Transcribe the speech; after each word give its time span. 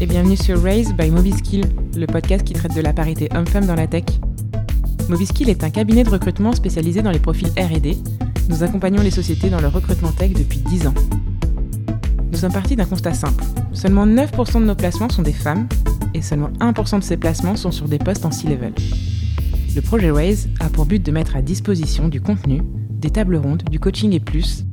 et 0.00 0.06
bienvenue 0.06 0.36
sur 0.36 0.62
Raise 0.62 0.92
by 0.94 1.10
Mobiskill, 1.10 1.64
le 1.96 2.06
podcast 2.06 2.44
qui 2.44 2.52
traite 2.52 2.74
de 2.74 2.80
la 2.80 2.92
parité 2.92 3.28
homme-femme 3.34 3.66
dans 3.66 3.74
la 3.74 3.88
tech. 3.88 4.04
Mobiskill 5.08 5.48
est 5.48 5.64
un 5.64 5.70
cabinet 5.70 6.04
de 6.04 6.10
recrutement 6.10 6.52
spécialisé 6.52 7.02
dans 7.02 7.10
les 7.10 7.18
profils 7.18 7.48
RD. 7.48 7.96
Nous 8.48 8.62
accompagnons 8.62 9.02
les 9.02 9.10
sociétés 9.10 9.50
dans 9.50 9.60
leur 9.60 9.72
recrutement 9.72 10.12
tech 10.12 10.32
depuis 10.34 10.60
10 10.60 10.86
ans. 10.86 10.94
Nous 12.30 12.38
sommes 12.38 12.52
partis 12.52 12.76
d'un 12.76 12.84
constat 12.84 13.12
simple. 13.12 13.42
Seulement 13.72 14.06
9% 14.06 14.60
de 14.60 14.66
nos 14.66 14.76
placements 14.76 15.08
sont 15.08 15.22
des 15.22 15.32
femmes 15.32 15.66
et 16.14 16.22
seulement 16.22 16.50
1% 16.60 17.00
de 17.00 17.04
ces 17.04 17.16
placements 17.16 17.56
sont 17.56 17.72
sur 17.72 17.88
des 17.88 17.98
postes 17.98 18.24
en 18.24 18.30
C-level. 18.30 18.74
Le 19.74 19.80
projet 19.80 20.12
Raise 20.12 20.48
a 20.60 20.68
pour 20.68 20.86
but 20.86 21.04
de 21.04 21.10
mettre 21.10 21.34
à 21.34 21.42
disposition 21.42 22.06
du 22.06 22.20
contenu, 22.20 22.62
des 22.90 23.10
tables 23.10 23.36
rondes, 23.36 23.64
du 23.68 23.80
coaching 23.80 24.12
et 24.12 24.20
plus, 24.20 24.64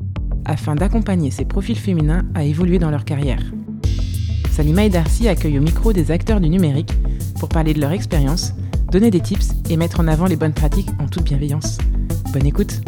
afin 0.46 0.76
d'accompagner 0.76 1.32
ces 1.32 1.46
profils 1.46 1.78
féminins 1.78 2.26
à 2.36 2.44
évoluer 2.44 2.78
dans 2.78 2.92
leur 2.92 3.06
carrière. 3.06 3.42
Salima 4.56 4.86
et 4.86 4.90
Darcy 4.90 5.28
accueillent 5.28 5.60
au 5.60 5.62
micro 5.62 5.92
des 5.92 6.12
acteurs 6.12 6.40
du 6.40 6.48
numérique 6.48 6.94
pour 7.42 7.50
parler 7.50 7.74
de 7.74 7.82
leur 7.82 7.92
expérience, 7.92 8.54
donner 8.90 9.12
des 9.12 9.20
tips 9.20 9.50
et 9.70 9.76
mettre 9.76 10.00
en 10.00 10.08
avant 10.08 10.28
les 10.28 10.38
bonnes 10.38 10.54
pratiques 10.54 10.88
en 10.98 11.10
toute 11.10 11.26
bienveillance. 11.26 11.78
Bonne 12.32 12.46
écoute 12.46 12.80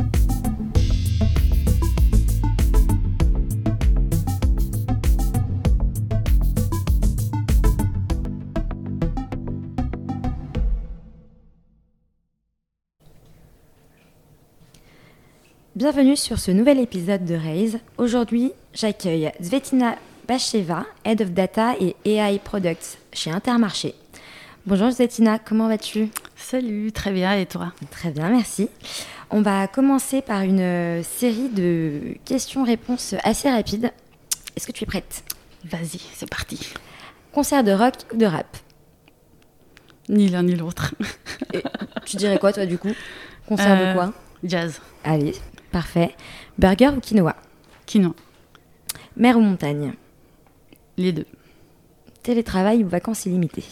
Bienvenue 15.76 16.16
sur 16.16 16.40
ce 16.40 16.52
nouvel 16.52 16.80
épisode 16.80 17.26
de 17.26 17.36
Raise. 17.36 17.80
Aujourd'hui, 17.98 18.54
j'accueille 18.74 19.32
Zvetina 19.42 19.98
Bacheva, 20.28 20.86
Head 21.06 21.22
of 21.22 21.32
Data 21.32 21.76
et 21.80 21.96
AI 22.06 22.40
Products 22.40 22.98
chez 23.14 23.32
Intermarché. 23.32 23.96
Bonjour 24.66 24.92
Zvetina, 24.92 25.40
comment 25.40 25.68
vas-tu? 25.70 26.10
Salut, 26.36 26.92
très 26.92 27.12
bien 27.12 27.34
et 27.34 27.46
toi? 27.46 27.72
Très 27.92 28.12
bien, 28.12 28.30
merci. 28.30 28.70
On 29.30 29.42
va 29.42 29.68
commencer 29.68 30.22
par 30.22 30.42
une 30.42 30.60
euh, 30.60 31.04
série 31.04 31.48
de 31.50 32.16
questions-réponses 32.26 33.16
assez 33.24 33.50
rapides. 33.50 33.92
Est-ce 34.56 34.68
que 34.68 34.72
tu 34.74 34.84
es 34.84 34.88
prête? 34.88 35.24
Vas-y, 35.64 36.02
c'est 36.14 36.30
parti. 36.30 36.60
Concert 37.32 37.64
de 37.64 37.72
rock 37.72 37.94
ou 38.14 38.18
de 38.18 38.26
rap? 38.26 38.58
Ni 40.10 40.28
l'un 40.28 40.44
ni 40.44 40.56
l'autre. 40.56 40.94
tu 42.06 42.18
dirais 42.18 42.38
quoi 42.40 42.52
toi 42.52 42.66
du 42.66 42.78
coup? 42.78 42.94
Concert 43.48 43.78
de 43.78 43.84
Euh, 43.86 43.94
quoi? 43.94 44.14
Jazz. 44.44 44.82
Allez, 45.06 45.36
parfait. 45.72 46.14
Burger 46.58 46.90
ou 46.96 47.00
quinoa? 47.00 47.36
Kino. 47.86 48.14
Mer 49.16 49.38
ou 49.38 49.42
montagne? 49.42 49.94
Les 50.98 51.12
deux. 51.12 51.26
Télétravail 52.24 52.84
ou 52.84 52.88
vacances 52.88 53.26
illimitées 53.26 53.64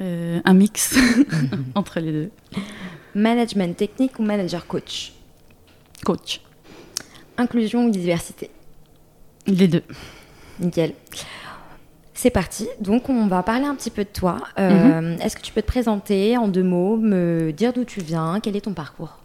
Euh, 0.00 0.40
un 0.44 0.54
mix 0.54 0.96
entre 1.74 1.98
les 2.00 2.12
deux. 2.12 2.30
Management 3.14 3.76
technique 3.76 4.18
ou 4.18 4.22
manager 4.22 4.66
coach 4.66 5.12
Coach. 6.04 6.40
Inclusion 7.36 7.86
ou 7.86 7.90
diversité 7.90 8.50
Les 9.46 9.66
deux. 9.68 9.82
Nickel. 10.60 10.92
C'est 12.14 12.30
parti. 12.30 12.68
Donc, 12.80 13.08
on 13.08 13.26
va 13.28 13.42
parler 13.44 13.64
un 13.64 13.74
petit 13.76 13.90
peu 13.90 14.02
de 14.04 14.08
toi. 14.08 14.38
Euh, 14.58 15.16
Est-ce 15.18 15.36
que 15.36 15.42
tu 15.42 15.52
peux 15.52 15.62
te 15.62 15.66
présenter 15.68 16.36
en 16.36 16.48
deux 16.48 16.64
mots, 16.64 16.96
me 16.96 17.52
dire 17.52 17.72
d'où 17.72 17.84
tu 17.84 18.00
viens, 18.00 18.40
quel 18.40 18.56
est 18.56 18.62
ton 18.62 18.74
parcours? 18.74 19.18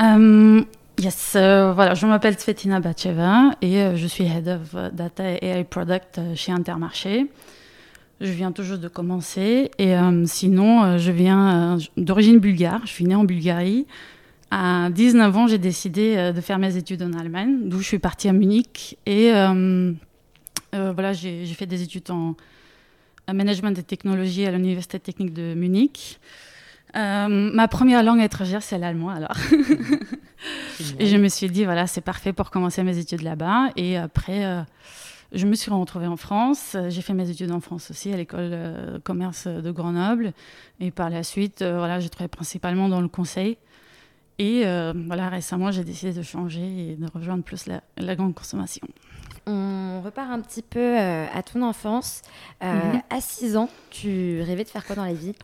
Euh, 0.00 0.62
yes, 0.98 1.34
euh, 1.36 1.72
voilà, 1.72 1.94
je 1.94 2.06
m'appelle 2.06 2.38
Svetina 2.38 2.80
Bacheva 2.80 3.50
et 3.60 3.80
euh, 3.80 3.96
je 3.96 4.06
suis 4.06 4.24
Head 4.24 4.48
of 4.48 4.74
euh, 4.74 4.90
Data 4.90 5.24
et 5.30 5.38
AI 5.42 5.64
Product 5.64 6.20
chez 6.34 6.52
Intermarché. 6.52 7.26
Je 8.20 8.32
viens 8.32 8.52
tout 8.52 8.62
juste 8.62 8.80
de 8.80 8.88
commencer 8.88 9.70
et 9.78 9.96
euh, 9.96 10.24
sinon, 10.26 10.96
je 10.98 11.10
viens 11.10 11.76
d'origine 11.96 12.38
bulgare. 12.38 12.80
Je 12.84 12.90
suis 12.90 13.04
née 13.04 13.14
en 13.14 13.24
Bulgarie. 13.24 13.86
À 14.50 14.88
19 14.90 15.36
ans, 15.36 15.46
j'ai 15.46 15.58
décidé 15.58 16.32
de 16.32 16.40
faire 16.40 16.58
mes 16.58 16.76
études 16.76 17.02
en 17.02 17.12
Allemagne, 17.12 17.68
d'où 17.68 17.80
je 17.80 17.86
suis 17.86 17.98
partie 17.98 18.28
à 18.28 18.32
Munich. 18.32 18.96
Et 19.04 19.32
voilà, 20.72 21.12
j'ai 21.12 21.44
fait 21.46 21.66
des 21.66 21.82
études 21.82 22.10
en, 22.10 22.36
en 23.28 23.34
management 23.34 23.76
et 23.78 23.82
technologie 23.82 24.46
à 24.46 24.52
l'Université 24.52 24.98
technique 24.98 25.34
de 25.34 25.52
Munich. 25.54 26.18
Ma 26.94 27.68
première 27.68 28.02
langue 28.02 28.20
étrangère, 28.20 28.62
c'est 28.62 28.78
l'allemand, 28.78 29.10
alors. 29.10 29.36
Et 30.98 31.06
je 31.06 31.16
me 31.16 31.28
suis 31.28 31.48
dit, 31.48 31.64
voilà, 31.64 31.86
c'est 31.86 32.00
parfait 32.00 32.32
pour 32.32 32.50
commencer 32.50 32.82
mes 32.82 32.98
études 32.98 33.22
là-bas. 33.22 33.70
Et 33.76 33.96
après, 33.96 34.44
euh, 34.44 34.62
je 35.32 35.46
me 35.46 35.54
suis 35.54 35.70
retrouvée 35.70 36.06
en 36.06 36.16
France. 36.16 36.76
J'ai 36.88 37.02
fait 37.02 37.14
mes 37.14 37.28
études 37.30 37.52
en 37.52 37.60
France 37.60 37.90
aussi, 37.90 38.12
à 38.12 38.16
l'école 38.16 38.50
euh, 38.52 38.98
commerce 39.02 39.46
de 39.46 39.70
Grenoble. 39.70 40.32
Et 40.80 40.90
par 40.90 41.10
la 41.10 41.22
suite, 41.22 41.62
euh, 41.62 41.78
voilà, 41.78 42.00
j'ai 42.00 42.08
trouvé 42.10 42.28
principalement 42.28 42.88
dans 42.88 43.00
le 43.00 43.08
conseil. 43.08 43.56
Et 44.38 44.62
euh, 44.66 44.92
voilà, 45.06 45.30
récemment, 45.30 45.70
j'ai 45.70 45.82
décidé 45.84 46.12
de 46.12 46.22
changer 46.22 46.90
et 46.92 46.96
de 46.96 47.06
rejoindre 47.12 47.42
plus 47.42 47.66
la, 47.66 47.80
la 47.96 48.14
grande 48.14 48.34
consommation. 48.34 48.86
On 49.46 50.02
repart 50.04 50.30
un 50.30 50.40
petit 50.40 50.60
peu 50.62 50.78
euh, 50.80 51.24
à 51.32 51.42
ton 51.42 51.62
enfance. 51.62 52.20
Euh, 52.62 52.92
Mhm. 52.92 53.02
À 53.08 53.20
6 53.20 53.56
ans, 53.56 53.70
tu 53.90 54.42
rêvais 54.42 54.64
de 54.64 54.68
faire 54.68 54.84
quoi 54.84 54.94
dans 54.96 55.04
la 55.04 55.14
vie? 55.14 55.34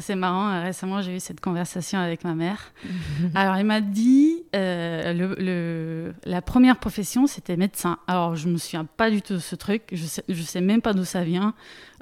C'est 0.00 0.16
marrant, 0.16 0.48
euh, 0.50 0.62
récemment 0.64 1.02
j'ai 1.02 1.14
eu 1.16 1.20
cette 1.20 1.40
conversation 1.40 1.98
avec 2.00 2.24
ma 2.24 2.34
mère. 2.34 2.72
Alors 3.34 3.54
elle 3.54 3.66
m'a 3.66 3.80
dit, 3.80 4.42
euh, 4.56 5.12
le, 5.12 5.34
le- 5.38 6.14
la 6.24 6.42
première 6.42 6.78
profession 6.78 7.26
c'était 7.26 7.56
médecin. 7.56 7.98
Alors 8.08 8.34
je 8.34 8.48
me 8.48 8.56
souviens 8.56 8.84
pas 8.84 9.10
du 9.10 9.22
tout 9.22 9.34
de 9.34 9.38
ce 9.38 9.54
truc, 9.54 9.82
je 9.92 10.04
sais, 10.04 10.24
je 10.28 10.42
sais 10.42 10.60
même 10.60 10.80
pas 10.82 10.92
d'où 10.94 11.04
ça 11.04 11.22
vient, 11.24 11.54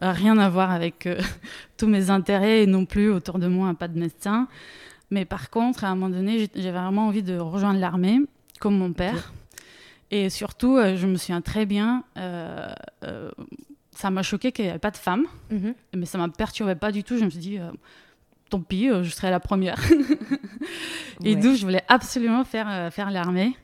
Euh, 0.03 0.11
rien 0.13 0.37
à 0.39 0.49
voir 0.49 0.71
avec 0.73 1.07
euh, 1.07 1.21
tous 1.77 1.87
mes 1.87 2.09
intérêts 2.11 2.63
et 2.63 2.67
non 2.67 2.87
plus 2.87 3.11
autour 3.11 3.39
de 3.39 3.47
moi 3.47 3.73
pas 3.75 3.89
de 3.89 3.99
médecin. 3.99 4.49
Mais 5.11 5.25
par 5.27 5.51
contre, 5.51 5.85
à 5.85 5.89
un 5.89 5.95
moment 5.95 6.09
donné, 6.17 6.49
j'avais 6.57 6.71
vraiment 6.79 7.07
envie 7.09 7.23
de 7.23 7.37
rejoindre 7.39 7.79
l'armée, 7.79 8.19
comme 8.59 8.79
mon 8.79 8.93
père. 8.95 9.33
Et 10.11 10.31
surtout, 10.31 10.79
je 10.97 11.07
me 11.07 11.17
souviens 11.17 11.41
très 11.43 11.67
bien, 11.67 12.05
euh, 12.17 12.73
euh, 13.05 13.31
ça 13.95 14.11
m'a 14.11 14.23
choqué 14.23 14.53
qu'il 14.53 14.65
n'y 14.65 14.71
avait 14.71 14.79
pas 14.79 14.91
de 14.91 14.97
femmes 14.97 15.27
Mhm. 15.51 15.75
mais 15.95 16.07
ça 16.07 16.19
ne 16.19 16.27
me 16.27 16.33
perturbait 16.33 16.75
pas 16.75 16.93
du 16.93 17.05
tout. 17.05 17.19
Je 17.19 17.25
me 17.25 17.31
suis 17.31 17.39
dit, 17.39 17.59
euh, 17.59 17.71
tant 18.51 18.61
pis, 18.61 18.89
euh, 18.91 19.03
je 19.03 19.11
serai 19.11 19.31
la 19.31 19.41
première. 19.41 19.77
et 21.25 21.35
Ouais. 21.35 21.41
d'où 21.41 21.55
je 21.55 21.63
voulais 21.63 21.83
absolument 21.89 22.45
faire, 22.45 22.67
euh, 22.71 22.91
faire 22.91 23.11
l'armée. 23.11 23.55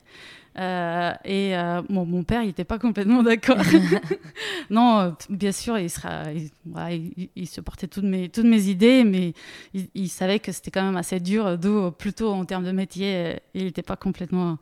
Et 1.25 1.53
bon, 1.89 2.05
mon 2.05 2.23
père, 2.23 2.41
il 2.43 2.47
n'était 2.47 2.65
pas 2.65 2.79
complètement 2.79 3.23
d'accord. 3.23 3.57
non, 4.69 5.15
bien 5.29 5.51
sûr, 5.51 5.77
il, 5.79 5.89
sera, 5.89 6.31
il, 6.33 6.49
voilà, 6.65 6.91
il- 6.93 7.29
il 7.35 7.47
se 7.47 7.61
portait 7.61 7.87
toutes 7.87 8.03
mes, 8.03 8.27
toutes 8.29 8.45
mes 8.45 8.63
idées, 8.67 9.03
mais 9.05 9.33
il, 9.73 9.87
il 9.95 10.09
savait 10.09 10.39
que 10.39 10.51
c'était 10.51 10.71
quand 10.71 10.83
même 10.83 10.97
assez 10.97 11.19
dur, 11.21 11.57
d'où 11.57 11.91
plutôt 11.91 12.31
en 12.33 12.43
termes 12.45 12.65
de 12.65 12.71
métier, 12.71 13.37
il 13.53 13.65
n'était 13.65 13.83
pas 13.83 13.95
complètement... 13.95 14.57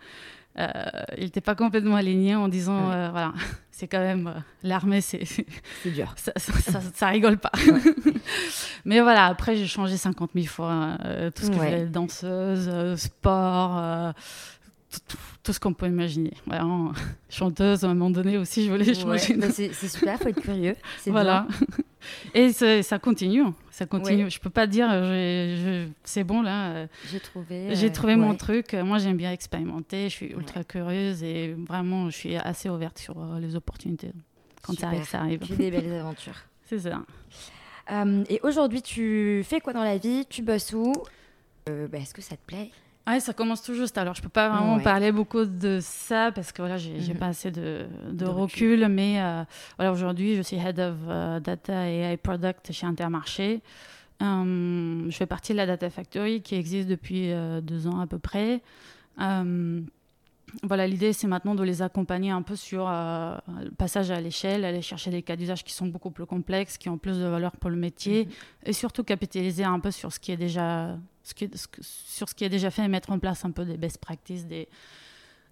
euh, 0.60 0.68
il 1.18 1.26
n'était 1.26 1.42
pas 1.42 1.56
complètement 1.56 1.96
aligné 1.96 2.36
en 2.36 2.48
disant, 2.48 2.90
Ouais. 2.90 2.96
euh, 2.96 3.10
voilà, 3.12 3.34
c'est 3.72 3.88
quand 3.88 4.00
même... 4.00 4.28
euh, 4.28 4.40
L'armée, 4.64 5.02
c'est 5.02 5.24
C'est 5.84 5.92
dur. 5.92 6.14
ça, 6.18 6.32
ça, 6.36 6.54
ça- 6.54 6.82
ça 6.94 7.08
rigole 7.08 7.38
pas. 7.38 7.52
Mais 8.86 9.02
voilà, 9.02 9.26
après, 9.26 9.56
j'ai 9.56 9.68
changé 9.68 9.98
50 9.98 10.32
000 10.34 10.46
fois. 10.48 10.98
tout 11.36 11.44
ce 11.46 11.52
que 11.52 11.56
Ouais. 11.58 11.86
danseuse, 11.86 12.96
sport, 13.00 14.14
tout, 14.92 15.00
tout- 15.08 15.18
tout 15.44 15.54
ce 15.54 15.60
qu'on 15.60 15.74
peut 15.74 15.88
imaginer. 15.88 16.34
Vraiment, 16.46 16.92
chanteuse, 17.30 17.84
à 17.84 17.88
un 17.88 17.94
moment 17.94 18.10
donné 18.10 18.38
aussi, 18.38 18.66
je 18.66 18.72
voulais 18.72 18.94
changer. 18.94 19.38
C'est 19.52 19.88
super, 19.88 20.18
faut 20.20 20.28
être 20.30 20.42
curieux. 20.42 20.76
Voilà. 21.08 21.48
Et 22.34 22.52
ça 22.52 23.00
continue. 23.00 23.44
Ça 23.72 23.86
continue. 23.86 24.26
Ouais. 24.26 24.30
Je 24.30 24.40
peux 24.40 24.50
pas 24.50 24.68
dire, 24.68 24.90
j'ai- 25.06 25.90
c'est 26.04 26.24
bon 26.24 26.42
là. 26.42 26.88
J'ai 27.12 27.20
trouvé. 27.20 27.76
j'ai 27.76 27.88
euh, 27.90 27.92
trouvé 27.92 28.16
mon 28.16 28.32
ouais. 28.32 28.38
truc. 28.38 28.74
Moi, 28.74 28.98
j'aime 28.98 29.18
bien 29.18 29.32
expérimenter. 29.32 30.10
Je 30.10 30.14
suis 30.16 30.28
ultra 30.28 30.64
curieuse 30.64 31.24
et 31.24 31.54
vraiment, 31.54 32.10
je 32.10 32.16
suis 32.18 32.36
assez 32.36 32.70
ouverte 32.70 32.98
sur 33.00 33.18
euh, 33.22 33.40
les 33.40 33.56
opportunités. 33.56 34.12
Quand 34.64 34.74
ça 34.78 34.88
arrive, 34.88 35.04
ça 35.08 35.20
arrive. 35.22 35.40
Des 35.58 35.72
belles 35.72 35.94
aventures. 36.00 36.36
C'est 36.66 36.80
ça. 36.80 37.02
Euh, 37.92 38.24
et 38.30 38.40
aujourd'hui, 38.44 38.82
tu 38.82 39.42
fais 39.46 39.60
quoi 39.62 39.74
dans 39.74 39.84
la 39.84 39.98
vie? 39.98 40.26
Tu 40.30 40.42
bosses 40.42 40.74
où? 40.74 40.92
Euh, 41.70 41.88
bah, 41.88 42.00
Est-ce 42.00 42.14
que 42.14 42.22
ça 42.22 42.36
te 42.36 42.46
plaît? 42.46 42.70
Ouais, 43.08 43.20
ça 43.22 43.32
commence 43.34 43.62
tout 43.64 43.74
juste. 43.74 43.98
Alors, 43.98 44.14
je 44.16 44.22
peux 44.22 44.28
pas 44.30 44.50
vraiment 44.50 44.76
Ouais. 44.76 44.84
parler 44.84 45.12
beaucoup 45.14 45.46
de 45.46 45.80
ça 45.82 46.32
parce 46.34 46.52
que 46.52 46.62
voilà, 46.62 46.78
j'ai 46.78 46.92
Mhm. 47.14 47.18
pas 47.18 47.28
assez 47.28 47.52
de, 47.52 47.86
de 48.12 48.14
De 48.18 48.26
recul. 48.26 48.86
Mais 48.90 49.22
euh, 49.22 49.44
voilà, 49.78 49.92
aujourd'hui, 49.94 50.36
je 50.36 50.42
suis 50.42 50.58
head 50.58 50.80
of 50.80 50.96
euh, 51.08 51.40
data 51.40 51.90
et 51.90 52.02
AI 52.02 52.18
product 52.18 52.72
chez 52.74 52.86
Intermarché. 52.86 53.62
Euh, 54.22 55.06
je 55.10 55.16
fais 55.16 55.26
partie 55.28 55.52
de 55.54 55.58
la 55.58 55.66
Data 55.68 55.90
Factory 55.90 56.42
qui 56.42 56.56
existe 56.56 56.90
depuis 56.90 57.32
euh, 57.32 57.62
deux 57.62 57.88
ans 57.88 58.00
à 58.02 58.08
peu 58.08 58.18
près. 58.20 58.62
Euh, 59.22 59.80
voilà, 60.64 60.88
l'idée, 60.88 61.12
c'est 61.14 61.28
maintenant 61.28 61.56
de 61.56 61.64
les 61.64 61.82
accompagner 61.82 62.32
un 62.32 62.42
peu 62.42 62.56
sur 62.56 62.88
euh, 62.88 63.38
le 63.64 63.72
passage 63.72 64.12
à 64.12 64.22
l'échelle, 64.22 64.64
aller 64.66 64.82
chercher 64.82 65.12
des 65.12 65.22
cas 65.22 65.36
d'usage 65.36 65.64
qui 65.64 65.74
sont 65.74 65.88
beaucoup 65.88 66.10
plus 66.12 66.26
complexes, 66.26 66.78
qui 66.78 66.88
ont 66.90 66.98
plus 66.98 67.18
de 67.20 67.26
valeur 67.26 67.52
pour 67.58 67.70
le 67.70 67.76
métier, 67.76 68.26
Mhm. 68.26 68.32
et 68.66 68.74
surtout 68.74 69.04
capitaliser 69.04 69.64
un 69.66 69.80
peu 69.80 69.92
sur 69.92 70.12
ce 70.14 70.20
qui 70.20 70.32
est 70.32 70.38
déjà, 70.38 70.98
ce 71.24 71.34
qui 71.34 71.44
est- 71.46 71.56
ce 71.58 71.68
que- 71.68 71.82
sur 71.84 72.30
ce 72.30 72.34
qui 72.36 72.46
est 72.46 72.50
déjà 72.50 72.72
fait 72.72 72.84
et 72.86 72.88
mettre 72.88 73.12
en 73.12 73.20
place 73.20 73.44
un 73.46 73.52
peu 73.52 73.66
des 73.66 73.78
best 73.78 73.98
practices, 74.00 74.46
des, 74.46 74.68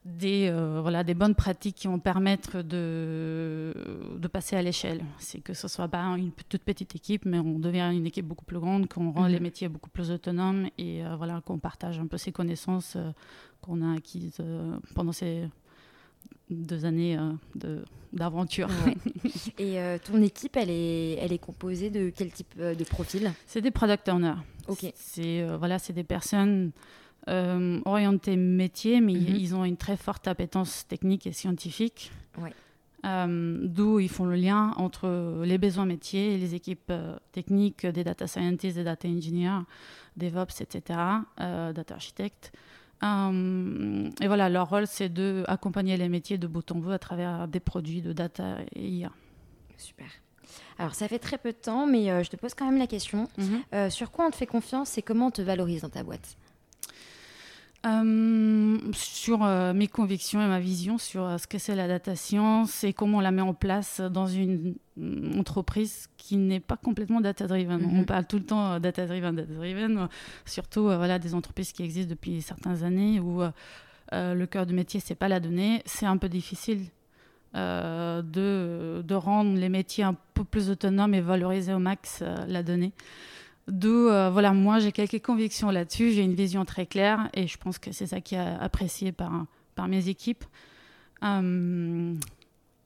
des, 0.06 0.50
euh, 0.52 0.80
voilà, 0.82 1.04
des 1.04 1.16
bonnes 1.16 1.34
pratiques 1.34 1.76
qui 1.78 1.88
vont 1.88 1.98
permettre 1.98 2.62
de, 2.62 3.74
de 4.18 4.28
passer 4.28 4.56
à 4.56 4.62
l'échelle. 4.62 5.04
C'est 5.18 5.42
que 5.42 5.56
ce 5.56 5.66
ne 5.66 5.70
soit 5.70 5.88
pas 5.88 6.04
une 6.18 6.32
toute 6.48 6.62
petite 6.62 6.96
équipe, 6.96 7.26
mais 7.26 7.40
on 7.40 7.58
devient 7.58 7.90
une 7.92 8.06
équipe 8.06 8.28
beaucoup 8.28 8.46
plus 8.46 8.60
grande, 8.60 8.88
qu'on 8.88 9.12
rend 9.12 9.26
les 9.26 9.38
mhm. 9.38 9.44
métiers 9.44 9.68
beaucoup 9.68 9.90
plus 9.90 10.12
autonomes 10.12 10.70
et 10.78 11.04
euh, 11.04 11.16
voilà, 11.16 11.42
qu'on 11.42 11.58
partage 11.58 11.98
un 12.00 12.06
peu 12.06 12.18
ces 12.18 12.32
connaissances 12.32 12.94
euh, 12.96 13.12
qu'on 13.62 13.82
a 13.82 13.98
acquises 13.98 14.44
pendant 14.94 15.12
ces 15.12 15.50
deux 16.52 16.86
années 16.86 17.18
d'aventure. 18.14 18.68
et 19.58 19.80
ton 20.04 20.22
équipe, 20.22 20.56
elle 20.56 20.70
est, 20.70 21.14
elle 21.14 21.34
est 21.34 21.40
composée 21.40 21.90
de 21.90 22.12
quel 22.16 22.32
type 22.32 22.56
de 22.60 22.84
profil 22.84 23.34
C'est 23.48 23.62
des 23.62 23.72
product 23.72 24.08
owners. 24.10 24.36
Ok. 24.68 24.86
C'est 24.94 25.44
voilà, 25.58 25.80
des 25.80 26.04
personnes 26.04 26.72
euh, 27.28 27.80
orientés 27.86 28.36
métier, 28.36 29.02
mais 29.02 29.14
mhm. 29.14 29.36
ils 29.36 29.56
ont 29.56 29.66
une 29.66 29.78
très 29.78 29.98
forte 29.98 30.28
appétence 30.28 30.88
technique 30.88 31.26
et 31.26 31.32
scientifique. 31.32 32.12
Euh, 33.04 33.60
d'où 33.62 34.00
ils 34.00 34.10
font 34.10 34.26
le 34.26 34.36
lien 34.36 34.74
entre 34.78 35.44
les 35.44 35.60
besoins 35.60 35.86
métiers 35.86 36.34
et 36.34 36.38
les 36.40 36.56
équipes 36.56 36.90
euh, 36.90 37.16
techniques 37.34 37.86
des 37.86 38.04
data 38.04 38.26
scientists, 38.26 38.78
des 38.78 38.84
data 38.84 39.08
engineers, 39.08 39.62
DevOps, 40.18 40.62
etc., 40.62 41.00
data 41.38 41.94
architectes. 41.94 42.52
et 43.04 44.28
voilà, 44.28 44.50
leur 44.50 44.70
rôle, 44.70 44.88
c'est 44.88 45.10
d'accompagner 45.10 45.98
les 45.98 46.10
métiers 46.10 46.38
de 46.38 46.48
bout 46.48 46.72
en 46.72 46.76
bout 46.76 46.92
à 46.92 47.00
travers 47.00 47.48
des 47.48 47.60
produits 47.60 48.02
de 48.02 48.14
data 48.14 48.58
et 48.76 48.88
IA. 48.88 49.12
Super. 49.78 50.08
Alors, 50.78 50.96
ça 50.96 51.08
fait 51.08 51.20
très 51.20 51.38
peu 51.38 51.52
de 51.52 51.58
temps, 51.58 51.86
mais 51.86 52.24
je 52.24 52.30
te 52.30 52.36
pose 52.36 52.54
quand 52.54 52.66
même 52.66 52.80
la 52.80 52.88
question. 52.88 53.28
Mhm. 53.38 53.90
sur 53.90 54.12
quoi 54.12 54.28
on 54.28 54.32
te 54.32 54.36
fait 54.36 54.48
confiance 54.48 54.98
et 54.98 55.04
comment 55.04 55.28
on 55.28 55.32
te 55.32 55.42
valorise 55.42 55.82
dans 55.82 55.90
ta 55.90 56.04
boîte? 56.04 56.38
Euh, 57.86 58.78
sur 58.94 59.44
euh, 59.44 59.74
mes 59.74 59.88
convictions 59.88 60.42
et 60.42 60.48
ma 60.48 60.60
vision 60.60 60.98
sur 60.98 61.24
euh, 61.24 61.38
ce 61.38 61.46
que 61.46 61.60
c'est 61.60 61.76
la 61.76 61.88
data 61.88 62.16
science 62.16 62.84
et 62.84 62.94
comment 62.94 63.20
on 63.20 63.22
la 63.22 63.32
met 63.32 63.44
en 63.44 63.54
place 63.54 64.02
dans 64.02 64.26
une 64.26 64.76
entreprise 65.38 66.08
qui 66.18 66.38
n'est 66.38 66.60
pas 66.60 66.78
complètement 66.78 67.22
data-driven. 67.22 67.80
Mhm. 67.80 68.00
On 68.00 68.04
parle 68.04 68.26
tout 68.26 68.38
le 68.38 68.46
temps 68.46 68.80
data-driven, 68.80 69.36
data-driven, 69.36 70.08
surtout 70.46 70.84
voilà, 70.84 71.20
des 71.20 71.36
entreprises 71.36 71.74
qui 71.74 71.84
existent 71.84 72.10
depuis 72.10 72.42
certaines 72.42 72.84
années 72.84 73.20
où 73.20 73.42
le 74.12 74.46
cœur 74.46 74.66
du 74.66 74.74
métier, 74.74 75.00
c'est 75.00 75.16
pas 75.16 75.28
la 75.28 75.40
donnée. 75.40 75.84
C'est 75.86 76.06
un 76.06 76.18
peu 76.18 76.30
difficile 76.30 76.86
de, 77.54 78.22
de, 79.02 79.16
rendre 79.16 79.58
les 79.58 79.70
métiers 79.70 80.06
un 80.06 80.16
peu 80.34 80.46
plus 80.46 80.70
autonomes 80.70 81.14
et 81.14 81.22
valoriser 81.22 81.74
au 81.74 81.80
max 81.80 82.24
la 82.48 82.64
donnée. 82.64 82.94
D'où, 83.68 84.10
euh, 84.10 84.30
voilà, 84.30 84.54
moi 84.54 84.78
j'ai 84.80 84.92
quelques 84.92 85.24
convictions 85.26 85.72
là-dessus, 85.72 86.12
j'ai 86.12 86.22
une 86.22 86.36
vision 86.36 86.66
très 86.66 86.86
claire 86.86 87.30
et 87.34 87.48
je 87.48 87.58
pense 87.58 87.80
que 87.80 87.92
c'est 87.92 88.06
ça 88.06 88.22
qui 88.22 88.36
est 88.36 88.40
apprécié 88.40 89.12
par, 89.12 89.46
par 89.74 89.88
mes 89.88 90.08
équipes. 90.08 90.44
Hum, 91.22 92.20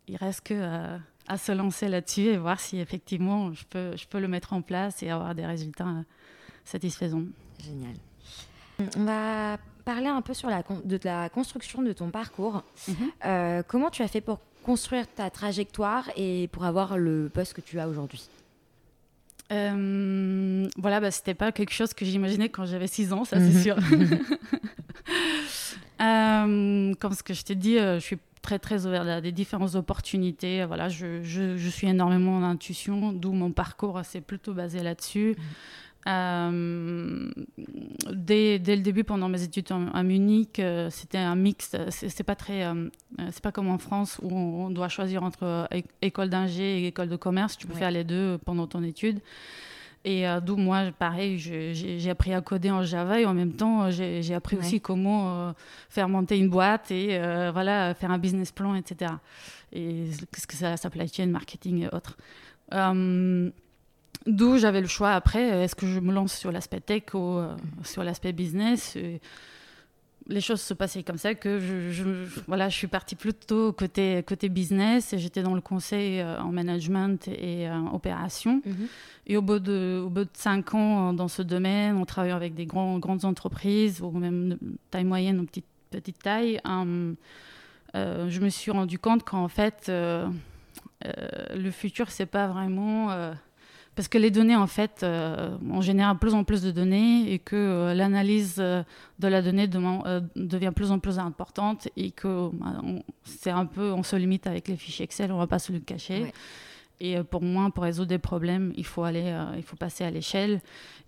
il 0.08 0.16
reste 0.16 0.42
que 0.42 0.54
euh, 0.54 0.98
à 1.28 1.38
se 1.38 1.52
lancer 1.52 1.90
là-dessus 1.90 2.22
et 2.22 2.38
voir 2.38 2.60
si 2.62 2.80
effectivement 2.80 3.54
je 3.54 3.66
peux, 3.66 3.98
je 3.98 4.08
peux 4.08 4.20
le 4.20 4.30
mettre 4.30 4.54
en 4.54 4.62
place 4.62 5.04
et 5.04 5.10
avoir 5.10 5.36
des 5.36 5.46
résultats 5.46 5.88
euh, 5.88 6.04
satisfaisants. 6.64 7.26
Génial. 7.62 7.96
On 8.98 9.04
va 9.04 9.58
parler 9.84 10.08
un 10.08 10.22
peu 10.22 10.34
sur 10.34 10.50
la, 10.50 10.64
de 10.86 11.00
la 11.04 11.28
construction 11.28 11.82
de 11.82 11.92
ton 11.92 12.10
parcours. 12.10 12.64
Mhm. 12.88 13.64
comment 13.68 13.90
tu 13.90 14.02
as 14.02 14.08
fait 14.08 14.22
pour 14.22 14.40
construire 14.64 15.06
ta 15.14 15.30
trajectoire 15.30 16.10
et 16.16 16.48
pour 16.54 16.64
avoir 16.64 16.98
le 16.98 17.30
poste 17.34 17.54
que 17.54 17.62
tu 17.62 17.80
as 17.80 17.90
aujourd'hui? 17.90 18.30
Euh, 19.52 20.68
voilà, 20.78 21.00
bah, 21.00 21.12
c'était 21.12 21.34
pas 21.34 21.52
quelque 21.52 21.74
chose 21.74 21.94
que 21.94 22.06
j'imaginais 22.06 22.50
quand 22.50 22.66
j'avais 22.66 22.88
6 22.88 23.14
ans, 23.14 23.26
ça 23.26 23.40
c'est 23.40 23.54
mhm. 23.54 23.62
sûr. 23.62 23.78
euh, 26.02 26.94
comme 27.00 27.14
ce 27.14 27.24
que 27.24 27.34
je 27.34 27.44
t'ai 27.44 27.56
dit, 27.56 27.78
euh, 27.78 27.96
je 27.96 28.06
suis 28.06 28.18
très 28.42 28.60
très 28.60 28.86
ouverte 28.86 29.08
à 29.08 29.22
des 29.22 29.32
différentes 29.32 29.76
opportunités. 29.76 30.64
Voilà, 30.66 30.88
je, 30.88 31.24
je, 31.24 31.58
je 31.58 31.70
suis 31.70 31.88
énormément 31.88 32.38
en 32.38 32.44
intuition, 32.44 33.12
d'où 33.12 33.32
mon 33.32 33.52
parcours 33.52 34.00
s'est 34.06 34.22
plutôt 34.22 34.54
basé 34.54 34.84
là-dessus. 34.84 35.36
Mhm. 35.38 35.44
Euh, 36.08 37.30
dès, 38.12 38.60
dès, 38.60 38.76
le 38.76 38.82
début, 38.82 39.04
pendant 39.04 39.30
mes 39.30 39.44
études 39.44 39.68
à 39.94 40.04
Munich, 40.04 40.60
euh, 40.60 40.90
c'était 40.90 41.18
un 41.18 41.36
mix. 41.36 41.76
C'est 41.90 42.24
pas 42.24 42.36
très, 42.36 42.66
euh, 42.66 42.90
c'est 43.32 43.42
pas 43.42 43.52
comme 43.52 43.70
en 43.70 43.78
France 43.78 44.20
où 44.22 44.34
on, 44.34 44.70
doit 44.70 44.90
choisir 44.90 45.24
entre 45.24 45.68
école 46.02 46.30
d'ingé 46.30 46.84
et 46.84 46.88
école 46.88 47.10
de 47.10 47.16
commerce. 47.16 47.58
Tu 47.58 47.68
peux 47.68 47.74
faire 47.74 47.92
les 47.92 48.04
deux 48.04 48.38
pendant 48.46 48.68
ton 48.68 48.84
étude. 48.84 49.20
Et 50.06 50.24
d'où 50.46 50.56
moi, 50.56 50.92
pareil, 50.98 51.38
j'ai 51.38 52.10
appris 52.10 52.34
à 52.34 52.40
coder 52.40 52.72
en 52.72 52.84
Java 52.84 53.20
et 53.20 53.26
en 53.26 53.34
même 53.34 53.52
temps, 53.52 53.92
j'ai 53.92 54.34
appris 54.34 54.56
aussi 54.56 54.80
comment 54.80 55.54
faire 55.90 56.08
monter 56.08 56.38
une 56.38 56.50
boîte 56.50 56.92
et 56.92 57.20
voilà, 57.52 57.94
faire 57.94 58.12
un 58.12 58.18
business 58.18 58.54
plan, 58.54 58.76
etc. 58.76 59.12
Et 59.74 60.06
qu'est-ce 60.32 60.48
que 60.48 60.56
ça, 60.56 60.78
supply 60.78 61.10
chain, 61.10 61.28
marketing 61.28 61.84
et 61.84 61.94
autres. 61.94 62.16
D'où 64.26 64.58
j'avais 64.58 64.82
le 64.82 64.88
choix 64.88 65.12
après, 65.12 65.52
euh, 65.52 65.64
est-ce 65.64 65.76
que 65.76 65.86
je 65.86 66.00
me 66.00 66.14
lance 66.14 66.34
sur 66.34 66.52
l'aspect 66.52 66.82
tech 66.82 67.14
ou 67.14 67.38
euh, 67.38 67.56
sur 67.84 68.04
l'aspect 68.04 68.34
business 68.34 68.98
Les 70.28 70.42
choses 70.42 70.60
se 70.62 70.74
passaient 70.74 71.04
comme 71.04 71.18
ça 71.18 71.36
que 71.36 71.60
je, 71.60 72.04
voilà, 72.48 72.68
je 72.68 72.76
suis 72.76 72.88
partie 72.88 73.16
plutôt 73.16 73.72
côté, 73.72 74.22
côté 74.28 74.50
business 74.50 75.14
et 75.14 75.20
j'étais 75.20 75.42
dans 75.42 75.56
le 75.56 75.62
conseil 75.62 76.20
euh, 76.20 76.40
en 76.42 76.52
management 76.52 77.30
et 77.30 77.70
en 77.70 77.94
opération. 77.94 78.62
Mhm. 78.66 78.88
Et 79.28 79.38
au 79.38 79.42
bout, 79.42 79.60
de, 79.60 80.04
au 80.06 80.10
bout 80.10 80.26
de 80.26 80.30
cinq 80.34 80.74
ans 80.74 81.14
dans 81.14 81.30
ce 81.30 81.42
domaine, 81.42 81.96
on 81.96 82.06
travaille 82.06 82.32
avec 82.32 82.56
des 82.56 82.66
grands, 82.66 83.00
grandes 83.00 83.24
entreprises 83.24 84.02
ou 84.02 84.12
même 84.12 84.58
taille 84.92 85.06
moyenne 85.06 85.40
ou 85.40 85.46
petite, 85.46 85.66
petite 85.92 86.20
taille. 86.20 86.60
je 86.66 88.40
me 88.40 88.50
suis 88.50 88.72
rendu 88.72 89.00
compte 89.00 89.24
qu'en 89.24 89.48
fait, 89.48 89.90
le 89.90 91.72
futur, 91.72 92.12
c'est 92.12 92.26
pas 92.26 92.48
vraiment 92.48 93.34
parce 94.00 94.08
que 94.08 94.18
les 94.18 94.32
données, 94.32 94.56
en 94.56 94.66
fait, 94.66 95.04
euh, 95.04 95.58
on 95.70 95.82
génère 95.82 96.18
plus 96.18 96.34
en 96.34 96.46
plus 96.46 96.62
de 96.62 96.72
données 96.72 97.34
et 97.34 97.38
que 97.38 97.58
euh, 97.58 97.94
l'analyse 97.94 98.56
euh, 98.60 98.82
de 99.20 99.28
la 99.28 99.42
donnée 99.42 99.68
devient 99.68 100.72
plus 100.74 100.92
en 100.92 101.00
plus 101.00 101.20
importante 101.20 101.90
et 101.98 102.12
que 102.12 102.50
c'est 103.26 103.50
un 103.50 103.66
peu, 103.66 103.92
on 103.92 104.02
se 104.02 104.16
limite 104.16 104.48
avec 104.48 104.70
les 104.70 104.78
fichiers 104.78 105.04
Excel, 105.04 105.34
on 105.34 105.38
va 105.38 105.48
pas 105.48 105.60
se 105.60 105.74
le 105.74 105.80
cacher. 105.80 106.32
Et 107.02 107.22
pour 107.24 107.42
moi, 107.42 107.70
pour 107.76 107.84
résoudre 107.84 108.08
des 108.08 108.20
problèmes, 108.20 108.72
il 108.78 108.86
faut 108.86 109.04
aller, 109.04 109.38
il 109.58 109.64
faut 109.64 109.76
passer 109.76 110.06
à 110.06 110.12
l'échelle. 110.12 110.62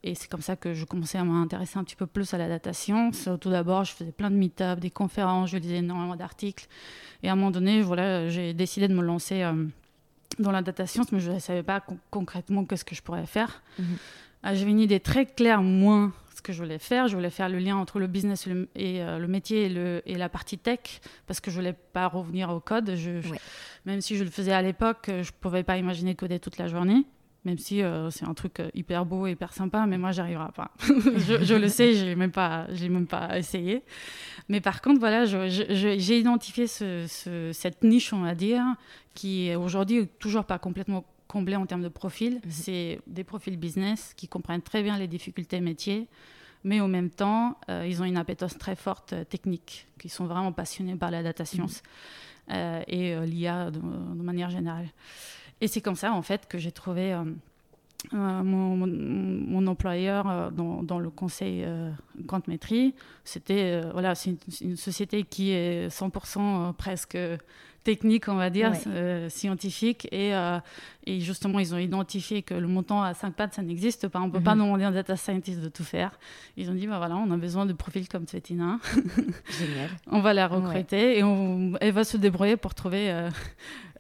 Et 0.04 0.14
c'est 0.14 0.30
comme 0.30 0.42
ça 0.42 0.58
que 0.58 0.74
je 0.74 0.84
commençais 0.84 1.18
à 1.18 1.24
m'intéresser 1.24 1.80
un 1.80 1.86
petit 1.86 1.96
peu 1.96 2.08
plus 2.08 2.34
à 2.34 2.38
la 2.38 2.50
data 2.50 2.74
science. 2.74 3.30
Tout 3.40 3.52
d'abord, 3.52 3.86
je 3.86 3.94
faisais 3.94 4.12
plein 4.12 4.32
de 4.32 4.36
meet-ups, 4.36 4.82
des 4.82 4.92
conférences, 4.92 5.50
je 5.50 5.58
lisais 5.58 5.78
énormément 5.78 6.18
d'articles. 6.18 6.68
Et 7.24 7.30
à 7.30 7.32
un 7.32 7.36
moment 7.36 7.52
donné, 7.52 7.82
voilà, 7.82 8.28
j'ai 8.28 8.54
décidé 8.54 8.90
de 8.90 8.94
me 8.94 9.02
lancer 9.02 9.50
dans 10.40 10.52
la 10.52 10.62
data 10.62 10.86
science, 10.88 11.12
mais 11.12 11.20
je 11.20 11.32
ne 11.32 11.40
savais 11.40 11.64
pas 11.64 11.84
concrètement 12.10 12.66
qu'est-ce 12.66 12.86
que 12.86 12.96
je 12.96 13.02
pourrais 13.02 13.26
faire. 13.26 13.62
Mhm. 13.80 13.86
Ah, 14.44 14.56
j'avais 14.56 14.72
une 14.72 14.80
idée 14.80 15.00
très 15.00 15.26
claire, 15.26 15.62
moins 15.62 16.14
ce 16.36 16.42
que 16.42 16.54
je 16.54 16.62
voulais 16.64 16.80
faire. 16.80 17.08
Je 17.08 17.16
voulais 17.16 17.30
faire 17.30 17.50
le 17.50 17.60
lien 17.60 17.78
entre 17.78 18.00
le 18.00 18.08
business 18.08 18.48
et 18.48 18.54
le, 18.54 18.68
euh, 18.78 19.28
métier 19.28 19.66
et, 19.66 19.70
le, 19.70 20.02
et, 20.06 20.16
la 20.16 20.30
partie 20.30 20.58
tech, 20.58 21.02
parce 21.28 21.40
que 21.40 21.52
je 21.52 21.56
voulais 21.56 21.74
pas 21.74 22.08
revenir 22.08 22.50
au 22.50 22.60
code. 22.60 22.96
Je, 22.96 23.22
même 23.86 24.02
si 24.02 24.18
je 24.18 24.24
le 24.24 24.30
faisais 24.30 24.54
à 24.54 24.62
l'époque, 24.62 25.06
je 25.08 25.14
ne 25.14 25.40
pouvais 25.40 25.64
pas 25.64 25.78
imaginer 25.78 26.16
coder 26.16 26.40
toute 26.40 26.58
la 26.58 26.68
journée 26.68 27.06
même 27.44 27.58
si 27.58 27.82
euh, 27.82 28.12
c'est 28.12 28.26
un 28.26 28.34
truc 28.34 28.60
euh, 28.60 28.70
hyper 28.74 29.06
beau, 29.06 29.26
hyper 29.26 29.54
sympa, 29.54 29.86
mais 29.88 29.98
moi, 29.98 30.12
j'arriverai 30.12 30.52
pas. 30.56 30.72
je, 30.82 31.44
je, 31.44 31.56
le 31.56 31.68
sais, 31.70 31.94
j'ai 31.94 32.16
même 32.16 32.32
pas, 32.32 32.68
même 32.82 33.08
pas 33.08 33.38
essayé. 33.38 33.84
Mais 34.48 34.62
par 34.62 34.82
contre, 34.82 35.00
voilà, 35.00 35.26
j'ai 35.26 36.20
identifié 36.20 36.68
ce, 36.68 37.52
cette 37.54 37.84
niche, 37.84 38.14
on 38.14 38.22
va 38.22 38.36
dire, 38.36 38.64
qui 39.16 39.48
est 39.48 39.56
aujourd'hui 39.56 40.08
toujours 40.20 40.46
pas 40.46 40.60
complètement 40.60 41.06
comblée 41.28 41.56
en 41.56 41.66
termes 41.66 41.84
de 41.84 41.90
profil. 41.90 42.36
Mhm. 42.36 42.42
C'est 42.50 43.00
des 43.08 43.24
profils 43.24 43.58
business 43.58 44.14
qui 44.16 44.28
comprennent 44.28 44.62
très 44.62 44.84
bien 44.84 44.98
les 44.98 45.08
difficultés 45.08 45.62
métiers, 45.62 46.08
mais 46.64 46.80
en 46.80 46.88
même 46.88 47.10
temps, 47.10 47.58
euh, 47.70 47.88
ils 47.90 48.02
ont 48.04 48.06
une 48.06 48.18
appétence 48.18 48.56
très 48.58 48.76
forte 48.76 49.16
technique, 49.30 49.88
qui 50.00 50.10
sont 50.10 50.26
vraiment 50.26 50.52
passionnés 50.52 50.96
par 50.96 51.10
la 51.10 51.24
data 51.24 51.44
science 51.44 51.82
mhm. 52.50 52.84
et 52.88 53.16
l'IA 53.26 53.72
de, 53.72 53.80
de 53.80 54.22
manière 54.22 54.52
générale. 54.52 54.90
Et 55.62 55.68
c'est 55.68 55.82
comme 55.82 55.96
ça, 55.96 56.12
en 56.14 56.24
fait, 56.24 56.48
que 56.48 56.58
j'ai 56.58 56.72
trouvé 56.72 57.14
euh, 57.14 57.24
euh, 58.14 58.44
mon, 58.44 59.68
employeur 59.68 60.28
euh, 60.28 60.50
dans, 60.50 61.00
le 61.00 61.10
conseil 61.12 61.66
Grand 62.26 62.42
C'était, 63.24 63.82
voilà, 63.92 64.16
c'est 64.16 64.36
une, 64.62 64.76
société 64.76 65.24
qui 65.24 65.52
est 65.52 65.88
100% 65.90 66.74
presque 66.74 67.18
technique, 67.84 68.28
on 68.28 68.36
va 68.36 68.50
dire, 68.50 68.74
euh, 68.88 69.30
scientifique. 69.30 70.08
Et, 70.12 70.36
euh, 70.36 70.60
et, 71.06 71.20
justement, 71.20 71.60
ils 71.60 71.74
ont 71.74 71.78
identifié 71.78 72.44
que 72.44 72.54
le 72.54 72.68
montant 72.68 73.02
à 73.02 73.14
5 73.14 73.34
pattes, 73.34 73.56
ça 73.56 73.62
n'existe 73.62 74.08
pas. 74.08 74.20
On 74.20 74.28
ne 74.28 74.32
peut 74.32 74.42
pas 74.42 74.56
mhm. 74.56 74.62
demander 74.62 74.84
à 74.84 74.88
un 74.90 74.92
data 74.92 75.16
scientist 75.16 75.60
de 75.60 75.70
tout 75.70 75.84
faire. 75.84 76.18
Ils 76.58 76.70
ont 76.70 76.74
dit, 76.74 76.88
bah 76.88 76.98
voilà, 76.98 77.16
on 77.16 77.32
a 77.32 77.38
besoin 77.38 77.66
de 77.66 77.74
profils 77.74 78.08
comme 78.08 78.28
Svetina. 78.28 78.80
Génial. 79.60 79.90
on 80.08 80.20
va 80.20 80.34
la 80.34 80.48
recruter 80.48 81.18
et 81.18 81.24
on, 81.24 81.74
elle 81.82 81.94
va 81.94 82.04
se 82.04 82.18
débrouiller 82.18 82.58
pour 82.58 82.76
trouver 82.76 83.30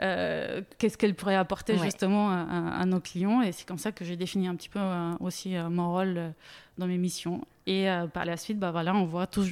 euh, 0.01 0.61
qu'est-ce 0.77 0.97
qu'elle 0.97 1.15
pourrait 1.15 1.35
apporter 1.35 1.77
justement 1.77 2.29
à, 2.29 2.85
nos 2.85 2.99
clients. 2.99 3.41
Et 3.41 3.51
c'est 3.51 3.67
comme 3.67 3.77
ça 3.77 3.91
que 3.91 4.05
j'ai 4.05 4.15
défini 4.15 4.47
un 4.47 4.55
petit 4.55 4.69
peu 4.69 4.79
aussi 5.19 5.55
mon 5.69 5.91
rôle 5.91 6.33
dans 6.77 6.87
mes 6.87 6.97
missions. 6.97 7.41
Et 7.67 7.87
par 8.13 8.25
la 8.25 8.37
suite, 8.37 8.59
bah 8.59 8.71
voilà, 8.71 8.95
on 8.95 9.05
voit 9.05 9.27
tout 9.27 9.45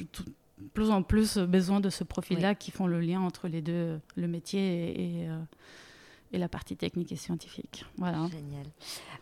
plus 0.74 0.90
en 0.90 1.02
plus 1.02 1.38
besoin 1.38 1.80
de 1.80 1.90
ce 1.90 2.04
profil-là 2.04 2.54
qui 2.54 2.70
font 2.70 2.86
le 2.86 3.00
lien 3.00 3.20
entre 3.20 3.48
les 3.48 3.62
deux, 3.62 4.00
le 4.16 4.28
métier 4.28 4.90
et, 4.90 5.22
et 5.22 5.28
la 6.38 6.48
partie 6.48 6.76
technique 6.76 7.12
et 7.12 7.16
scientifique. 7.16 7.84
Voilà. 7.98 8.28
Génial. 8.30 8.66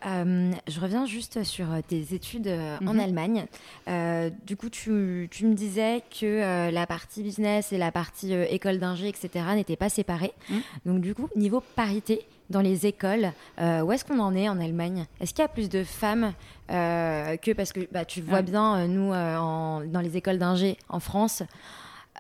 Euh, 0.07 0.53
je 0.69 0.81
reviens 0.81 1.07
juste 1.07 1.43
sur 1.43 1.67
tes 1.87 2.15
études 2.15 2.47
euh, 2.49 2.77
en 2.87 2.95
mhm. 2.95 3.01
Allemagne. 3.01 3.47
Euh, 3.89 4.31
du 4.47 4.57
coup, 4.57 4.69
tu, 4.69 5.29
tu, 5.31 5.47
me 5.47 5.55
disais 5.55 6.03
que 6.21 6.71
la 6.71 6.87
partie 6.87 7.23
business 7.23 7.73
et 7.73 7.79
la 7.79 7.93
partie 7.93 8.33
école 8.33 8.79
d'ingé, 8.79 9.09
etc., 9.09 9.45
n'étaient 9.55 9.77
pas 9.77 9.89
séparées. 9.89 10.33
Mhm. 10.51 10.61
Donc, 10.87 11.01
du 11.01 11.15
coup, 11.15 11.29
niveau 11.37 11.63
parité 11.75 12.27
dans 12.51 12.61
les 12.61 12.87
écoles, 12.87 13.33
où 13.59 13.93
est-ce 13.93 14.05
qu'on 14.05 14.21
en 14.21 14.35
est 14.35 14.49
en 14.49 14.59
Allemagne? 14.59 15.07
Est-ce 15.21 15.35
qu'il 15.35 15.43
y 15.43 15.45
a 15.45 15.49
plus 15.49 15.69
de 15.69 15.85
femmes 15.85 16.33
que 16.69 17.53
parce 17.53 17.73
que 17.73 17.81
bah, 17.93 18.05
tu 18.05 18.23
vois 18.23 18.43
bien, 18.43 18.87
nous, 18.89 19.13
en, 19.13 19.85
dans 19.85 20.01
les 20.01 20.17
écoles 20.17 20.39
d'ingé 20.39 20.79
en 20.89 21.01
France, 21.01 21.43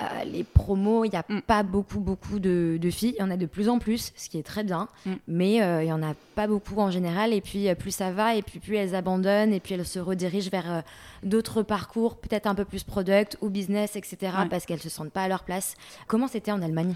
euh, 0.01 0.25
les 0.25 0.45
promos, 0.45 1.05
il 1.05 1.11
n'y 1.11 1.17
a 1.17 1.25
mm. 1.29 1.43
pas 1.43 1.63
beaucoup, 1.63 1.99
beaucoup 1.99 2.39
de, 2.39 2.79
filles. 2.91 3.15
Il 3.19 3.21
y 3.21 3.25
en 3.25 3.31
a 3.31 3.37
de 3.37 3.47
plus 3.47 3.69
en 3.69 3.79
plus, 3.79 4.13
ce 4.17 4.29
qui 4.29 4.39
est 4.39 4.43
très 4.43 4.63
bien. 4.63 4.89
Mm. 5.07 5.13
Mais 5.27 5.63
euh, 5.63 5.83
il 5.83 5.87
n'y 5.87 5.93
en 5.93 6.03
a 6.03 6.15
pas 6.35 6.47
beaucoup 6.47 6.79
en 6.79 6.91
général. 6.91 7.33
Et 7.33 7.41
puis, 7.41 7.69
euh, 7.69 7.75
plus 7.75 7.91
ça 7.91 8.13
va, 8.13 8.35
et 8.35 8.43
puis 8.43 8.61
plus 8.61 8.77
elles 8.77 8.95
abandonnent, 8.95 9.53
et 9.53 9.61
puis 9.61 9.75
elles 9.75 9.87
se 9.87 9.99
redirigent 9.99 10.51
vers 10.51 10.83
d'autres 11.23 11.63
parcours, 11.63 12.17
peut-être 12.17 12.47
un 12.47 12.55
peu 12.55 12.65
plus 12.65 12.85
product 12.85 13.37
ou 13.41 13.49
business, 13.49 13.97
etc., 13.97 14.33
parce 14.49 14.67
qu'elles 14.67 14.77
ne 14.77 14.83
se 14.83 14.89
sentent 14.89 15.13
pas 15.13 15.23
à 15.23 15.29
leur 15.29 15.43
place. 15.43 15.75
Comment 16.07 16.29
c'était 16.29 16.53
en 16.53 16.63
Allemagne? 16.63 16.95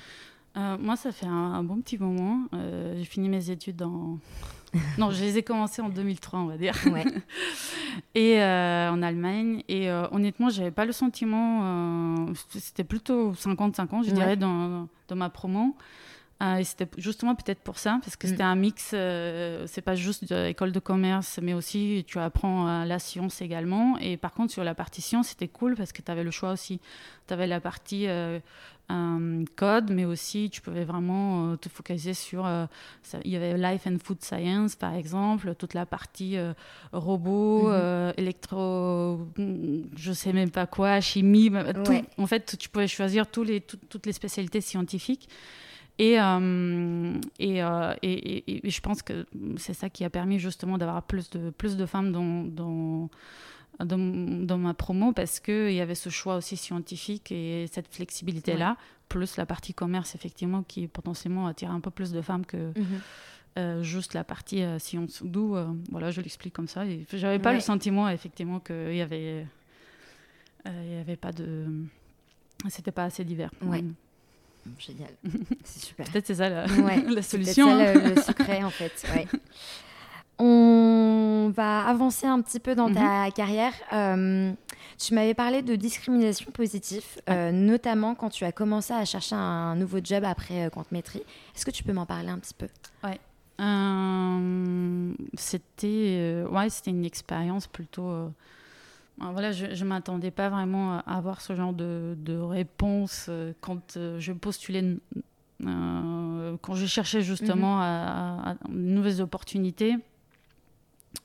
Moi, 0.55 0.97
ça 0.97 1.13
fait 1.13 1.27
un, 1.27 1.63
bon 1.63 1.81
petit 1.81 1.99
moment. 1.99 2.47
J'ai 2.53 3.05
fini 3.05 3.29
mes 3.29 3.51
études 3.51 3.83
en 3.83 4.19
non, 4.99 5.11
je 5.11 5.23
les 5.23 5.39
ai 5.39 5.43
commencés 5.43 5.83
en 5.83 5.91
2003, 5.91 6.39
on 6.41 6.47
va 6.47 6.57
dire. 6.57 6.75
Ouais. 6.87 7.05
et 8.15 8.41
euh, 8.41 8.91
en 8.91 9.03
Allemagne. 9.03 9.63
Et 9.69 9.91
euh, 9.91 10.07
honnêtement, 10.13 10.49
j'avais 10.49 10.71
pas 10.71 10.85
le 10.85 10.93
sentiment. 10.93 11.61
Euh, 12.29 12.33
c'était 12.49 12.85
plutôt 12.85 13.33
50-50, 13.33 14.07
je 14.07 14.13
dirais, 14.13 14.37
dans, 14.37 14.89
dans, 15.09 15.17
ma 15.17 15.29
promo. 15.29 15.77
Et 16.59 16.65
c'était 16.65 16.89
justement 16.99 17.35
peut-être 17.35 17.61
pour 17.61 17.79
ça, 17.79 18.01
parce 18.03 18.17
que 18.17 18.27
c'était 18.27 18.43
mm. 18.43 18.47
un 18.47 18.57
mix. 18.57 18.85
c'est 18.89 19.83
pas 19.85 19.95
juste 19.95 20.31
école 20.33 20.73
de 20.73 20.81
commerce, 20.81 21.39
mais 21.41 21.55
aussi 21.55 22.05
tu 22.07 22.19
apprends 22.19 22.85
la 22.85 22.99
science 22.99 23.41
également. 23.41 23.97
Et 23.99 24.17
par 24.17 24.33
contre, 24.33 24.53
sur 24.53 24.65
la 24.65 24.75
partie 24.75 25.03
science, 25.03 25.29
c'était 25.29 25.49
cool 25.49 25.77
parce 25.77 25.93
que 25.93 26.03
tu 26.03 26.11
avais 26.11 26.25
le 26.25 26.31
choix 26.31 26.53
aussi. 26.53 26.81
Tu 27.29 27.35
avais 27.35 27.47
la 27.47 27.61
partie 27.61 28.09
un 28.89 29.45
code, 29.57 29.91
mais 29.91 30.05
aussi 30.05 30.51
tu 30.51 30.61
pouvais 30.61 30.85
vraiment 30.85 31.53
euh, 31.53 31.57
te 31.57 31.69
focaliser 31.69 32.15
sur. 32.15 32.47
Euh, 32.47 32.67
il 33.25 33.31
y 33.31 33.37
avait 33.37 33.57
Life 33.57 33.87
and 33.87 33.97
Food 34.03 34.23
Science, 34.23 34.77
par 34.77 34.95
exemple, 34.95 35.55
toute 35.55 35.75
la 35.75 35.87
partie 35.87 36.37
euh, 36.37 36.53
robot, 36.93 37.69
mhm. 37.69 38.13
électro, 38.17 39.27
je 39.97 40.13
sais 40.13 40.33
même 40.33 40.51
pas 40.51 40.67
quoi, 40.67 41.01
chimie. 41.01 41.51
Tout, 41.85 41.93
En 42.19 42.27
fait, 42.27 42.57
tu 42.59 42.69
pouvais 42.69 42.89
choisir 42.89 43.27
tous 43.27 43.43
les, 43.43 43.61
toutes 43.61 44.07
les 44.07 44.13
spécialités 44.13 44.61
scientifiques. 44.61 45.29
Et, 45.99 46.15
et, 46.15 47.59
et, 48.03 48.67
et, 48.67 48.71
je 48.71 48.81
pense 48.81 49.03
que 49.03 49.27
c'est 49.57 49.75
ça 49.75 49.91
qui 49.91 50.05
a 50.05 50.11
permis 50.11 50.39
justement 50.39 50.79
d'avoir 50.79 51.03
plus 51.03 51.31
de, 51.31 51.51
plus 51.51 51.77
de 51.77 51.87
femmes 51.87 52.13
dans, 52.13 52.45
dans 52.45 53.11
dans, 53.85 54.59
ma 54.59 54.75
promo 54.75 55.13
parce 55.13 55.41
qu'il 55.41 55.73
y 55.73 55.81
avait 55.81 55.95
ce 55.95 56.09
choix 56.09 56.37
aussi 56.37 56.57
scientifique 56.57 57.33
et 57.33 57.67
cette 57.71 57.93
flexibilité-là, 57.93 58.77
plus 59.09 59.37
la 59.37 59.47
partie 59.47 59.75
commerce, 59.75 60.15
effectivement, 60.15 60.63
qui 60.63 60.89
potentiellement 60.89 61.47
attire 61.47 61.71
un 61.71 61.81
peu 61.81 61.91
plus 61.91 62.13
de 62.13 62.21
femmes 62.21 62.47
que. 62.47 62.79
Mhm. 62.79 63.01
Euh, 63.59 63.83
juste 63.83 64.15
la 64.15 64.25
partie 64.25 64.63
euh, 64.63 64.79
science. 64.79 65.23
D'où, 65.23 65.57
euh, 65.57 65.67
voilà, 65.91 66.11
je 66.11 66.23
l'explique 66.23 66.55
comme 66.55 66.69
ça. 66.69 66.87
Et 66.87 67.05
j'avais 67.13 67.39
pas 67.39 67.53
le 67.53 67.61
sentiment, 67.61 68.09
effectivement, 68.09 68.61
qu'il 68.61 68.95
y 68.95 69.03
avait, 69.03 69.47
il 70.65 70.91
y 70.91 70.97
avait 70.97 71.17
pas 71.17 71.33
de, 71.33 71.67
c'était 72.71 72.93
pas 72.93 73.05
assez 73.05 73.25
divers. 73.25 73.51
Ouais. 73.61 73.85
Génial, 74.79 75.11
c'est 75.65 75.85
super. 75.85 76.07
Peut-être 76.11 76.27
c'est 76.27 76.37
ça 76.37 76.49
la, 76.49 76.67
la 77.09 77.23
solution. 77.23 77.79
C'est 77.79 77.87
ça 77.87 77.95
le, 77.95 78.15
le, 78.15 78.23
secret 78.23 78.63
en 78.63 78.71
fait. 78.71 78.93
Ouais. 79.15 79.27
On 80.39 81.53
va 81.55 81.87
avancer 81.87 82.27
un 82.27 82.41
petit 82.41 82.59
peu 82.59 82.75
dans 82.75 82.93
ta 82.93 83.27
mhm. 83.27 83.33
carrière. 83.33 83.73
Euh, 83.93 84.53
tu 84.99 85.15
m'avais 85.15 85.35
parlé 85.35 85.63
de 85.63 85.77
discrimination 85.77 86.51
positive, 86.51 87.05
euh, 87.29 87.53
notamment 87.53 88.15
quand 88.15 88.31
tu 88.31 88.45
as 88.45 88.53
commencé 88.53 88.93
à 88.93 89.05
chercher 89.05 89.37
un 89.37 89.77
nouveau 89.77 89.99
job 90.03 90.25
après 90.25 90.67
euh, 90.67 90.83
Est-ce 91.55 91.65
que 91.65 91.71
tu 91.71 91.85
peux 91.85 91.93
m'en 91.93 92.07
parler 92.07 92.29
un 92.29 92.39
petit 92.39 92.55
peu? 92.55 92.67
Ouais. 93.05 93.21
Euh, 93.61 95.13
c'était 95.35 96.45
ouais, 96.51 96.71
c'était 96.71 96.91
une 96.91 97.05
expérience 97.05 97.67
plutôt. 97.67 98.31
Voilà, 99.19 99.53
je 99.53 99.67
ne 99.67 99.89
m'attendais 99.89 100.31
pas 100.31 100.49
vraiment 100.49 100.99
à 100.99 101.17
avoir 101.17 101.41
ce 101.41 101.55
genre 101.55 101.73
de, 101.73 102.17
de 102.19 102.37
réponse 102.37 103.31
quand 103.61 103.99
je 104.19 104.33
postulais, 104.33 104.97
quand 105.61 106.75
je 106.75 106.87
cherchais 106.87 107.23
justement 107.23 107.77
mhm. 107.77 107.83
à, 107.83 108.51
à, 108.51 108.55
nouvelles 108.69 109.21
opportunités. 109.21 109.97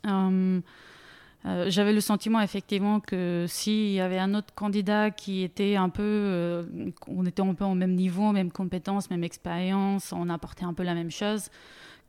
Euh, 0.06 0.62
euh, 1.46 1.66
j'avais 1.70 1.94
le 1.94 2.02
sentiment 2.02 2.42
effectivement 2.42 3.00
que 3.00 3.46
s'il 3.48 3.92
y 3.92 4.02
avait 4.02 4.18
un 4.18 4.34
autre 4.34 4.54
candidat 4.54 5.12
qui 5.12 5.44
était 5.44 5.76
un 5.76 5.90
peu, 5.90 6.04
euh, 6.04 6.64
on 7.08 7.26
était 7.26 7.42
un 7.42 7.54
peu 7.54 7.64
au 7.64 7.76
même 7.76 7.94
niveau, 7.94 8.32
même 8.32 8.52
compétences, 8.52 9.10
même 9.10 9.24
expérience, 9.24 10.12
on 10.12 10.30
apportait 10.30 10.66
un 10.66 10.74
peu 10.74 10.84
la 10.84 10.94
même 10.94 11.12
chose, 11.12 11.50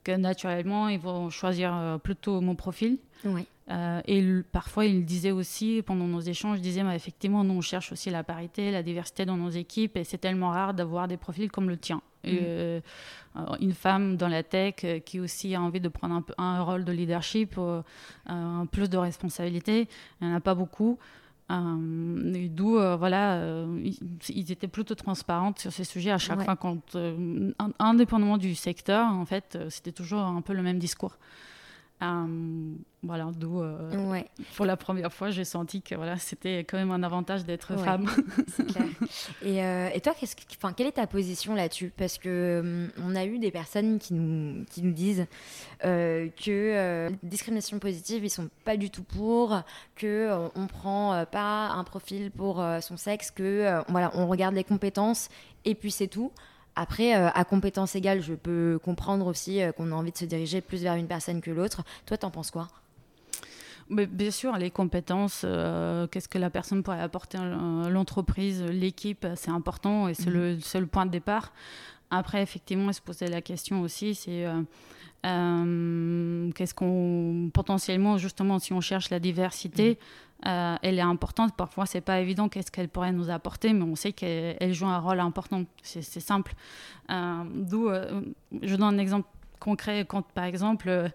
que 0.03 0.11
naturellement 0.11 0.89
ils 0.89 0.99
vont 0.99 1.29
choisir 1.29 1.99
plutôt 2.03 2.41
mon 2.41 2.55
profil. 2.55 2.97
Oui. 3.25 3.45
et 4.07 4.23
parfois, 4.51 4.85
il 4.85 5.05
disait 5.05 5.31
aussi, 5.31 5.83
pendant 5.85 6.07
nos 6.07 6.21
échanges, 6.21 6.59
il 6.59 6.61
disait, 6.61 6.83
bah, 6.83 6.95
effectivement, 6.95 7.43
nous, 7.43 7.55
on 7.55 7.61
cherche 7.61 7.91
aussi 7.91 8.09
la 8.09 8.23
parité, 8.23 8.71
la 8.71 8.83
diversité 8.83 9.25
dans 9.25 9.37
nos 9.37 9.49
équipes, 9.49 9.97
et 9.97 10.03
c'est 10.03 10.17
tellement 10.17 10.49
rare 10.49 10.73
d'avoir 10.73 11.07
des 11.07 11.17
profils 11.17 11.51
comme 11.51 11.69
le 11.69 11.77
tien. 11.77 12.01
Mm. 12.23 12.29
Euh, 12.31 12.81
une 13.59 13.73
femme 13.73 14.17
dans 14.17 14.27
la 14.27 14.43
tech 14.43 14.75
euh, 14.83 14.99
qui 14.99 15.19
aussi 15.19 15.55
a 15.55 15.61
envie 15.61 15.79
de 15.79 15.87
prendre 15.87 16.15
un, 16.15 16.43
un 16.43 16.61
rôle 16.61 16.83
de 16.83 16.91
leadership, 16.91 17.55
euh, 17.57 17.81
un 18.25 18.65
plus 18.65 18.89
de 18.89 18.97
responsabilité. 18.97 19.87
Il 20.19 20.27
n'y 20.27 20.33
en 20.33 20.37
a 20.37 20.41
pas 20.41 20.55
beaucoup. 20.55 20.97
D'où, 21.49 22.73
voilà, 22.99 23.65
ils, 24.29 24.51
étaient 24.51 24.67
plutôt 24.67 24.93
transparents 24.93 25.51
sur 25.57 25.73
ces 25.73 25.83
sujets 25.83 26.11
à 26.11 26.19
chaque 26.19 26.43
fois, 26.43 26.55
quand, 26.55 26.95
indépendamment 27.79 28.37
du 28.37 28.53
secteur, 28.53 29.11
en 29.11 29.25
fait, 29.25 29.57
c'était 29.69 29.91
toujours 29.91 30.19
un 30.19 30.41
peu 30.41 30.53
le 30.53 30.61
même 30.61 30.77
discours. 30.77 31.17
Euh, 32.01 32.75
voilà, 33.03 33.29
d'où 33.35 33.61
euh, 33.61 34.23
pour 34.55 34.65
la 34.65 34.77
première 34.77 35.11
fois, 35.11 35.31
j'ai 35.31 35.43
senti 35.43 35.81
que 35.81 35.95
voilà, 35.95 36.17
c'était 36.17 36.59
quand 36.59 36.77
même 36.77 36.91
un 36.91 37.03
avantage 37.03 37.43
d'être 37.43 37.77
femme. 37.77 38.09
C'est 38.47 38.67
clair. 38.67 38.85
Et, 39.41 39.63
euh, 39.63 39.89
et 39.93 39.99
toi, 39.99 40.13
qu'est-ce 40.17 40.35
que, 40.35 40.43
enfin, 40.57 40.71
quelle 40.71 40.87
est 40.87 40.93
ta 40.93 41.07
position 41.07 41.55
là-dessus? 41.55 41.91
Parce 41.95 42.17
que 42.17 42.89
on 43.03 43.15
a 43.15 43.25
eu 43.25 43.37
des 43.39 43.51
personnes 43.51 43.99
qui 43.99 44.13
nous, 44.13 44.63
qui 44.65 44.81
nous 44.81 44.93
disent 44.93 45.27
que 45.81 47.09
discrimination 47.23 47.79
positive, 47.79 48.23
ils 48.23 48.29
sont 48.29 48.49
pas 48.63 48.77
du 48.77 48.89
tout 48.89 49.03
pour, 49.03 49.61
que 49.95 50.29
on 50.55 50.67
prend 50.67 51.25
pas 51.25 51.67
un 51.67 51.83
profil 51.83 52.31
pour 52.31 52.63
son 52.81 52.95
sexe, 52.95 53.29
que 53.29 53.81
voilà, 53.89 54.11
on 54.15 54.27
regarde 54.27 54.55
les 54.55 54.63
compétences 54.63 55.29
et 55.65 55.75
puis 55.75 55.91
c'est 55.91 56.07
tout. 56.07 56.31
Après, 56.75 57.15
euh, 57.15 57.29
à 57.33 57.43
compétence 57.43 57.95
égale, 57.95 58.21
je 58.21 58.33
peux 58.33 58.79
comprendre 58.83 59.27
aussi 59.27 59.61
euh, 59.61 59.71
qu'on 59.71 59.91
a 59.91 59.95
envie 59.95 60.11
de 60.11 60.17
se 60.17 60.25
diriger 60.25 60.61
plus 60.61 60.81
vers 60.83 60.95
une 60.95 61.07
personne 61.07 61.41
que 61.41 61.51
l'autre. 61.51 61.83
Toi, 62.05 62.17
t'en 62.17 62.31
penses 62.31 62.51
quoi? 62.51 62.67
Mais 63.89 64.05
bien 64.05 64.31
sûr, 64.31 64.55
les 64.57 64.69
compétences, 64.69 65.41
euh, 65.45 66.05
qu'est-ce 66.07 66.29
que 66.29 66.37
la 66.37 66.49
personne 66.49 66.83
pourrait 66.83 67.01
apporter 67.01 67.39
à 67.39 67.89
l'entreprise, 67.89 68.63
l'équipe, 68.63 69.25
c'est 69.35 69.49
important 69.49 70.07
et 70.07 70.13
c'est 70.13 70.29
mhm. 70.29 70.59
le, 70.75 70.85
point 70.85 71.07
de 71.07 71.11
départ. 71.11 71.51
Après, 72.11 72.41
effectivement, 72.43 72.93
se 72.93 73.01
poser 73.01 73.27
la 73.27 73.41
question 73.41 73.81
aussi, 73.81 74.13
c'est 74.13 74.45
qu'est-ce 75.23 76.73
qu'on 76.75 77.49
potentiellement, 77.51 78.17
justement, 78.19 78.59
si 78.59 78.73
on 78.73 78.81
cherche 78.81 79.09
la 79.09 79.19
diversité, 79.19 79.89
mhm. 79.89 79.95
Euh, 80.45 80.75
elle 80.81 80.97
est 80.97 81.01
importante. 81.01 81.55
Parfois, 81.55 81.85
c'est 81.85 82.01
pas 82.01 82.19
évident 82.19 82.47
qu'est-ce 82.47 82.71
qu'elle 82.71 82.89
pourrait 82.89 83.11
nous 83.11 83.29
apporter, 83.29 83.73
mais 83.73 83.83
on 83.83 83.95
sait 83.95 84.13
qu'elle 84.13 84.73
joue 84.73 84.87
un 84.87 84.99
rôle 84.99 85.19
important. 85.19 85.63
C'est 85.81 86.01
simple. 86.01 86.53
Euh, 87.11 87.43
d'où, 87.53 87.89
euh, 87.89 88.21
je 88.61 88.75
donne 88.75 88.95
un 88.95 88.97
exemple 88.97 89.27
concret 89.59 90.05
quand, 90.07 90.21
par 90.21 90.45
exemple, 90.45 91.11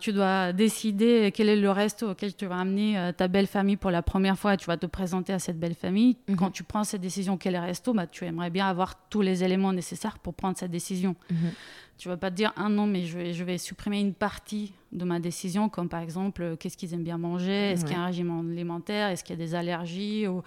tu 0.00 0.12
dois 0.12 0.52
décider 0.52 1.30
quel 1.32 1.48
est 1.48 1.56
le 1.56 1.70
resto 1.70 2.10
auquel 2.10 2.34
tu 2.34 2.46
vas 2.46 2.58
amener 2.58 3.12
ta 3.16 3.28
belle 3.28 3.46
famille 3.46 3.76
pour 3.76 3.92
la 3.92 4.02
première 4.02 4.36
fois 4.36 4.54
et 4.54 4.56
tu 4.56 4.66
vas 4.66 4.76
te 4.76 4.86
présenter 4.86 5.32
à 5.32 5.38
cette 5.38 5.58
belle 5.58 5.76
famille. 5.76 6.16
Mhm. 6.26 6.36
Quand 6.36 6.50
tu 6.50 6.64
prends 6.64 6.82
cette 6.82 7.00
décision, 7.00 7.36
quel 7.36 7.54
est 7.54 7.60
le 7.60 7.64
resto, 7.64 7.94
bah, 7.94 8.08
tu 8.08 8.24
aimerais 8.24 8.50
bien 8.50 8.66
avoir 8.66 8.96
tous 9.08 9.22
les 9.22 9.44
éléments 9.44 9.72
nécessaires 9.72 10.18
pour 10.18 10.34
prendre 10.34 10.58
cette 10.58 10.72
décision. 10.72 11.14
Mhm. 11.30 11.52
Tu 11.98 12.08
vas 12.08 12.16
pas 12.16 12.30
te 12.30 12.36
dire 12.36 12.52
ah 12.56 12.68
non 12.68 12.86
mais 12.86 13.04
je 13.04 13.18
vais, 13.18 13.32
je 13.32 13.44
vais 13.44 13.58
supprimer 13.58 14.00
une 14.00 14.14
partie 14.14 14.72
de 14.94 15.04
ma 15.04 15.18
décision 15.18 15.68
comme 15.68 15.88
par 15.88 16.00
exemple 16.00 16.42
euh, 16.42 16.56
qu'est-ce 16.56 16.76
qu'ils 16.76 16.94
aiment 16.94 17.02
bien 17.02 17.18
manger 17.18 17.72
est-ce 17.72 17.84
qu'il 17.84 17.94
y 17.94 17.98
a 17.98 18.02
un 18.02 18.06
régime 18.06 18.52
alimentaire 18.52 19.08
est-ce 19.08 19.24
qu'il 19.24 19.38
y 19.38 19.42
a 19.42 19.44
des 19.44 19.54
allergies 19.54 20.26
ou, 20.28 20.42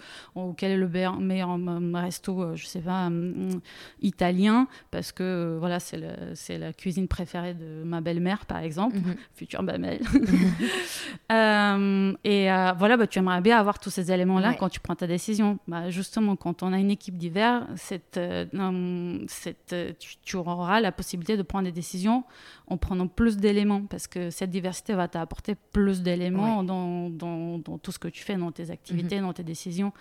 quel 0.56 0.72
est 0.72 0.76
le 0.76 0.88
meilleur 0.88 1.58
resto 1.94 2.42
euh, 2.42 2.56
je 2.56 2.66
sais 2.66 2.80
pas 2.80 3.10
italien 4.00 4.66
parce 4.90 5.12
que 5.12 5.56
voilà 5.58 5.78
c'est 5.80 6.58
la 6.58 6.72
cuisine 6.72 7.08
préférée 7.08 7.54
de 7.54 7.82
ma 7.84 8.00
belle-mère 8.00 8.46
par 8.46 8.58
exemple 8.58 8.96
mhm. 8.96 9.16
future 9.34 9.62
belle-mère. 9.62 10.00
Et 12.24 12.48
voilà 12.78 12.96
bah, 12.96 13.06
tu 13.06 13.18
aimerais 13.18 13.40
bien 13.40 13.58
avoir 13.58 13.78
tous 13.78 13.90
ces 13.90 14.10
éléments 14.10 14.40
là 14.40 14.54
quand 14.54 14.68
tu 14.68 14.80
prends 14.80 14.96
ta 14.96 15.06
décision. 15.06 15.58
Bah, 15.68 15.90
justement 15.90 16.36
quand 16.36 16.62
on 16.62 16.72
a 16.72 16.78
une 16.78 16.90
équipe 16.90 17.16
divers 17.16 17.66
cette, 17.76 18.20
cette 19.28 19.76
tu 20.22 20.36
auras 20.36 20.80
la 20.80 20.92
possibilité 20.92 21.36
de 21.38 21.42
prendre 21.42 21.64
des 21.64 21.72
décisions 21.72 22.24
en 22.66 22.76
prenant 22.76 23.06
plus 23.06 23.38
d'éléments, 23.38 23.82
parce 23.82 24.06
que 24.06 24.30
cette 24.30 24.50
diversité 24.50 24.94
va 24.94 25.08
t'apporter 25.08 25.54
plus 25.72 26.02
d'éléments 26.02 26.62
dans, 26.62 27.08
dans, 27.08 27.60
tout 27.78 27.92
ce 27.92 27.98
que 27.98 28.08
tu 28.08 28.22
fais, 28.22 28.36
dans 28.36 28.52
tes 28.52 28.70
activités, 28.70 29.16
mhm. 29.16 29.26
dans 29.26 29.32
tes 29.32 29.44
décisions. 29.44 29.92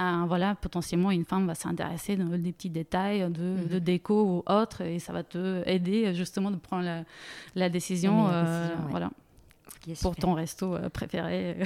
Euh, 0.00 0.24
voilà, 0.26 0.56
potentiellement, 0.56 1.12
une 1.12 1.24
femme 1.24 1.46
va 1.46 1.54
s'intéresser 1.54 2.16
dans 2.16 2.36
des 2.36 2.52
petits 2.52 2.70
détails 2.70 3.30
de, 3.30 3.74
mhm. 3.74 3.80
déco 3.80 4.24
ou 4.24 4.52
autre, 4.52 4.80
et 4.80 4.98
ça 4.98 5.12
va 5.12 5.22
te 5.22 5.62
aider 5.68 6.14
justement 6.14 6.50
de 6.50 6.56
prendre 6.56 7.04
la, 7.54 7.68
décision. 7.68 8.28
Euh, 8.28 8.68
voilà. 8.90 9.10
pour 10.02 10.16
ton 10.16 10.34
resto 10.34 10.74
euh, 10.74 10.88
préféré. 10.88 11.58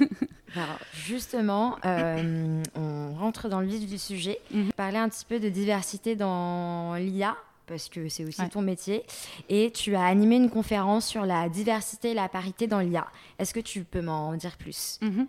Alors, 0.56 0.78
justement, 0.94 1.76
on 1.84 3.12
rentre 3.18 3.48
dans 3.48 3.60
le 3.60 3.66
vif 3.66 3.86
du 3.86 3.98
sujet. 3.98 4.40
Mhm. 4.50 4.72
Parler 4.72 4.98
un 4.98 5.08
petit 5.10 5.26
peu 5.26 5.38
de 5.38 5.50
diversité 5.50 6.16
dans 6.16 6.94
l'IA 6.94 7.36
parce 7.66 7.88
que 7.88 8.08
c'est 8.08 8.24
aussi 8.24 8.48
ton 8.48 8.62
métier. 8.62 9.04
Et 9.48 9.70
tu 9.70 9.94
as 9.94 10.04
animé 10.04 10.36
une 10.36 10.50
conférence 10.50 11.06
sur 11.06 11.24
la 11.24 11.48
diversité 11.48 12.10
et 12.10 12.14
la 12.14 12.28
parité 12.28 12.66
dans 12.66 12.80
l'IA. 12.80 13.06
Est-ce 13.38 13.54
que 13.54 13.60
tu 13.60 13.84
peux 13.84 14.02
m'en 14.02 14.34
dire 14.34 14.56
plus? 14.56 14.98
Mhm. 15.02 15.26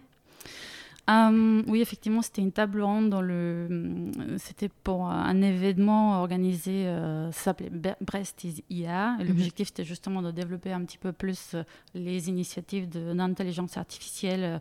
euh, 1.09 1.63
oui, 1.67 1.81
effectivement, 1.81 2.21
c'était 2.21 2.41
une 2.41 2.51
table 2.51 2.81
ronde 2.81 3.09
dans 3.09 3.21
le. 3.21 3.67
Euh, 3.69 4.37
c'était 4.37 4.69
pour 4.69 5.07
un 5.07 5.41
événement 5.41 6.19
organisé, 6.19 6.87
euh, 6.87 7.31
ça 7.31 7.43
s'appelait 7.45 7.71
Brest 8.01 8.43
is 8.43 8.63
IA. 8.69 9.17
Mhm. 9.19 9.27
L'objectif, 9.27 9.67
c'était 9.67 9.85
justement 9.85 10.21
de 10.21 10.31
développer 10.31 10.71
un 10.71 10.83
petit 10.83 10.97
peu 10.97 11.11
plus 11.11 11.55
les 11.93 12.29
initiatives 12.29 12.89
d'intelligence 12.89 13.77
artificielle 13.77 14.59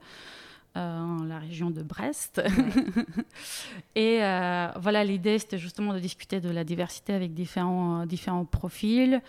euh, 0.76 1.24
la 1.28 1.38
région 1.38 1.70
de 1.70 1.82
Brest. 1.82 2.42
et 3.94 4.24
euh, 4.24 4.68
voilà, 4.80 5.04
l'idée, 5.04 5.38
c'était 5.38 5.58
justement 5.58 5.94
de 5.94 6.00
discuter 6.00 6.40
de 6.40 6.50
la 6.50 6.64
diversité 6.64 7.12
avec 7.12 7.32
différents, 7.32 8.00
euh, 8.00 8.06
différents 8.06 8.44
profils. 8.44 9.22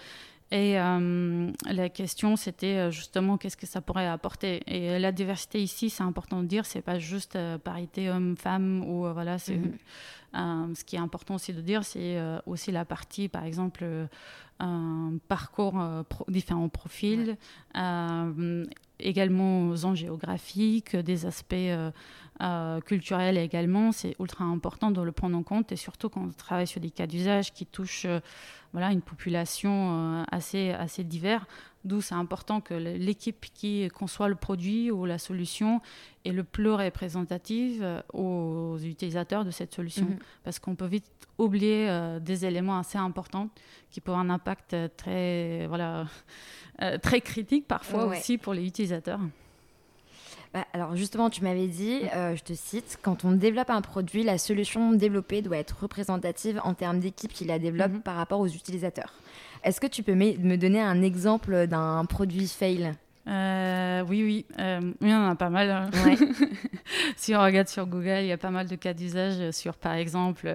Et 0.51 0.75
la 0.75 1.89
question, 1.89 2.35
c'était 2.35 2.89
justement 2.91 3.35
qu'est-ce 3.35 3.57
que 3.57 3.65
ça 3.65 3.81
pourrait 3.81 4.07
apporter? 4.07 4.61
Et 4.67 4.99
la 4.99 5.11
diversité 5.11 5.61
ici, 5.61 5.89
c'est 5.89 6.03
important 6.03 6.43
de 6.43 6.47
dire, 6.47 6.65
c'est 6.65 6.83
pas 6.83 6.97
juste 6.97 7.37
parité 7.63 8.09
homme-femme 8.09 8.85
ou 8.87 9.11
voilà, 9.11 9.37
c'est 9.37 9.57
mhm. 9.57 9.75
Ce 10.35 10.83
qui 10.83 10.95
est 10.95 10.99
important 10.99 11.35
aussi 11.35 11.53
de 11.53 11.61
dire, 11.61 11.83
c'est 11.83 12.19
aussi 12.45 12.71
la 12.71 12.85
partie, 12.85 13.29
par 13.29 13.45
exemple, 13.45 13.85
un 14.59 15.13
parcours, 15.27 15.81
différents 16.27 16.69
profils, 16.69 17.37
également 18.99 19.69
enjeux 19.71 20.05
géographiques, 20.05 20.95
des 20.95 21.25
aspects 21.25 21.53
euh, 21.53 21.91
euh, 22.41 22.79
culturels 22.81 23.37
également. 23.37 23.91
C'est 23.91 24.15
ultra 24.19 24.43
important 24.43 24.91
de 24.91 25.01
le 25.01 25.11
prendre 25.11 25.37
en 25.37 25.43
compte 25.43 25.71
et 25.71 25.75
surtout 25.75 26.09
quand 26.09 26.21
on 26.21 26.29
travaille 26.29 26.67
sur 26.67 26.81
des 26.81 26.91
cas 26.91 27.07
d'usage 27.07 27.53
qui 27.53 27.65
touchent 27.65 28.05
euh, 28.05 28.19
voilà, 28.73 28.91
une 28.91 29.01
population 29.01 30.25
assez, 30.31 30.71
assez 30.71 31.05
divers. 31.05 31.47
D'où 31.85 32.01
c'est 32.01 32.15
important 32.15 32.61
que 32.61 32.73
l'équipe 32.73 33.45
qui 33.53 33.87
conçoit 33.89 34.27
le 34.27 34.35
produit 34.35 34.91
ou 34.91 35.05
la 35.05 35.17
solution 35.17 35.81
est 36.25 36.31
le 36.31 36.43
plus 36.43 36.71
représentative 36.71 38.03
aux 38.11 38.77
utilisateurs 38.83 39.45
de 39.45 39.51
cette 39.51 39.73
solution. 39.73 40.05
Mhm. 40.05 40.17
Parce 40.43 40.59
qu'on 40.59 40.75
peut 40.75 40.87
vite 40.87 41.05
oublier 41.37 41.87
des 42.21 42.45
éléments 42.45 42.79
assez 42.79 42.97
importants 42.97 43.49
qui 43.91 44.01
peuvent 44.01 44.15
avoir 44.15 44.25
un 44.25 44.33
impact 44.33 44.75
très... 44.97 45.67
Voilà, 45.67 46.05
euh, 46.81 46.97
très 46.97 47.21
critique 47.21 47.67
parfois 47.67 48.05
aussi 48.05 48.37
pour 48.37 48.53
les 48.53 48.65
utilisateurs. 48.65 49.19
Bah, 50.53 50.65
alors 50.73 50.95
justement, 50.95 51.29
tu 51.29 51.41
m'avais 51.41 51.67
dit, 51.67 52.01
euh, 52.13 52.35
je 52.35 52.43
te 52.43 52.53
cite, 52.53 52.99
quand 53.01 53.23
on 53.25 53.31
développe 53.31 53.69
un 53.69 53.81
produit, 53.81 54.23
la 54.23 54.37
solution 54.37 54.91
développée 54.91 55.41
doit 55.41 55.57
être 55.57 55.77
représentative 55.81 56.59
en 56.63 56.73
termes 56.73 56.99
d'équipe 56.99 57.31
qui 57.31 57.45
la 57.45 57.59
développe 57.59 57.93
mhm. 57.93 58.01
par 58.01 58.15
rapport 58.15 58.39
aux 58.39 58.47
utilisateurs. 58.47 59.13
Est-ce 59.65 59.81
que 59.81 59.87
tu 59.87 60.03
peux 60.03 60.13
me 60.13 60.55
donner 60.57 60.79
un 60.79 61.01
exemple 61.01 61.65
d'un 61.65 62.05
produit 62.05 62.47
fail? 62.47 62.93
Euh, 63.27 64.03
oui, 64.07 64.23
oui, 64.23 64.45
il 65.01 65.09
y 65.09 65.13
en 65.13 65.27
a 65.27 65.35
pas 65.35 65.49
mal. 65.49 65.71
Hein. 65.71 65.89
si 67.17 67.35
on 67.35 67.41
regarde 67.41 67.67
sur 67.67 67.87
Google, 67.87 68.19
il 68.21 68.27
y 68.27 68.31
a 68.31 68.37
pas 68.37 68.51
mal 68.51 68.67
de 68.67 68.75
cas 68.75 68.93
d'usage 68.93 69.49
sur, 69.49 69.73
par 69.73 69.93
exemple, 69.93 70.53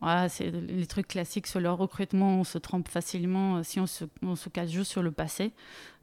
voilà, 0.00 0.28
c'est 0.28 0.50
les 0.50 0.86
trucs 0.86 1.08
classiques 1.08 1.46
sur 1.46 1.58
le 1.58 1.70
recrutement, 1.70 2.40
on 2.40 2.44
se 2.44 2.58
trompe 2.58 2.88
facilement 2.88 3.56
euh, 3.56 3.62
si 3.62 3.80
on 3.80 3.86
se, 3.86 4.04
on 4.22 4.36
se 4.36 4.50
casse 4.50 4.70
juste 4.70 4.90
sur 4.90 5.02
le 5.02 5.10
passé. 5.10 5.52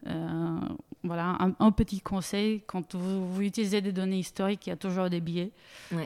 Euh, 0.07 0.59
voilà, 1.03 1.37
un, 1.59 1.71
petit 1.71 2.01
conseil, 2.01 2.63
quand 2.65 2.95
vous, 2.95 3.41
utilisez 3.41 3.81
des 3.81 3.91
données 3.91 4.17
historiques, 4.17 4.65
il 4.65 4.71
y 4.71 4.73
a 4.73 4.77
toujours 4.77 5.09
des 5.09 5.21
biais. 5.21 5.51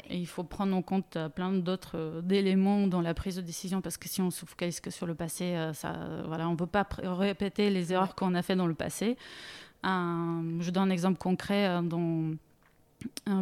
Et 0.09 0.17
il 0.17 0.27
faut 0.27 0.43
prendre 0.43 0.75
en 0.75 0.81
compte 0.81 1.15
euh, 1.15 1.29
plein 1.29 1.51
d'autres 1.53 2.21
éléments 2.29 2.87
dans 2.87 3.01
la 3.01 3.13
prise 3.13 3.37
de 3.37 3.41
décision, 3.41 3.81
parce 3.81 3.97
que 3.97 4.09
si 4.09 4.21
on 4.21 4.31
se 4.31 4.45
focalise 4.45 4.81
que 4.81 4.91
sur 4.91 5.07
le 5.07 5.15
passé, 5.15 5.55
ça, 5.73 5.95
voilà, 6.27 6.47
on 6.49 6.51
ne 6.51 6.57
peut 6.57 6.67
pas 6.67 6.87
répéter 7.01 7.69
les 7.69 7.93
erreurs 7.93 8.15
qu'on 8.15 8.35
a 8.35 8.41
fait 8.41 8.55
dans 8.55 8.67
le 8.67 8.75
passé. 8.75 9.17
je 9.83 10.69
donne 10.69 10.89
un 10.89 10.91
exemple 10.91 11.17
concret 11.17 11.81
dans 11.83 12.33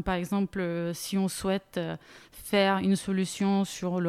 par 0.03 0.15
exemple, 0.15 0.59
euh, 0.59 0.93
si 0.93 1.17
on 1.17 1.27
souhaite 1.27 1.77
euh, 1.77 1.97
faire 2.31 2.77
une 2.79 2.95
solution 2.95 3.65
sur 3.65 4.01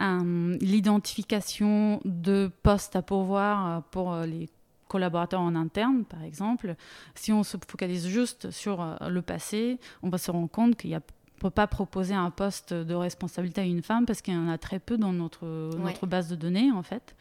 l'identification 0.00 2.00
de 2.04 2.50
postes 2.62 2.96
à 2.96 3.02
pourvoir 3.02 3.66
euh, 3.66 3.80
pour 3.90 4.14
les 4.16 4.50
collaborateurs 4.88 5.40
en 5.40 5.54
interne, 5.54 6.04
par 6.04 6.22
exemple, 6.22 6.74
si 7.14 7.32
on 7.32 7.42
se 7.42 7.56
focalise 7.66 8.06
juste 8.06 8.50
sur 8.50 8.98
le 9.08 9.22
passé, 9.22 9.80
on 10.02 10.10
va 10.10 10.18
se 10.18 10.30
rendre 10.30 10.50
compte 10.50 10.76
qu'il 10.76 10.90
ne 10.90 10.98
peut 11.38 11.48
pas 11.48 11.66
proposer 11.66 12.12
un 12.12 12.30
poste 12.30 12.74
de 12.74 12.94
responsabilité 12.94 13.62
à 13.62 13.64
une 13.64 13.80
femme 13.80 14.04
parce 14.04 14.20
qu'il 14.20 14.34
y 14.34 14.36
en 14.36 14.48
a 14.48 14.58
très 14.58 14.78
peu 14.78 14.98
dans 14.98 15.14
notre, 15.14 15.46
notre 15.78 16.06
base 16.06 16.28
de 16.28 16.36
données, 16.36 16.70
en 16.70 16.82
fait. 16.82 17.16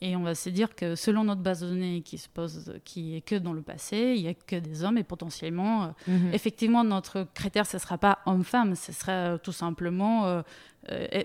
Et 0.00 0.14
on 0.14 0.22
va 0.22 0.34
se 0.34 0.50
dire 0.50 0.74
que 0.74 0.94
selon 0.94 1.24
notre 1.24 1.40
base 1.40 1.60
de 1.60 1.68
données 1.68 2.02
qui 2.02 2.18
se 2.18 2.28
pose, 2.28 2.74
qui 2.84 3.16
est 3.16 3.22
que 3.22 3.34
dans 3.34 3.54
le 3.54 3.62
passé, 3.62 4.14
il 4.16 4.22
n'y 4.22 4.28
a 4.28 4.34
que 4.34 4.56
des 4.56 4.84
hommes 4.84 4.98
et 4.98 5.04
potentiellement, 5.04 5.84
euh, 5.84 5.88
mhm. 6.08 6.34
effectivement, 6.34 6.84
notre 6.84 7.26
critère, 7.34 7.66
ce 7.66 7.78
ne 7.78 7.80
sera 7.80 7.96
pas 7.96 8.18
homme-femme, 8.26 8.74
ce 8.74 8.92
sera 8.92 9.12
euh, 9.12 9.38
tout 9.38 9.52
simplement 9.52 10.26
euh, 10.26 10.42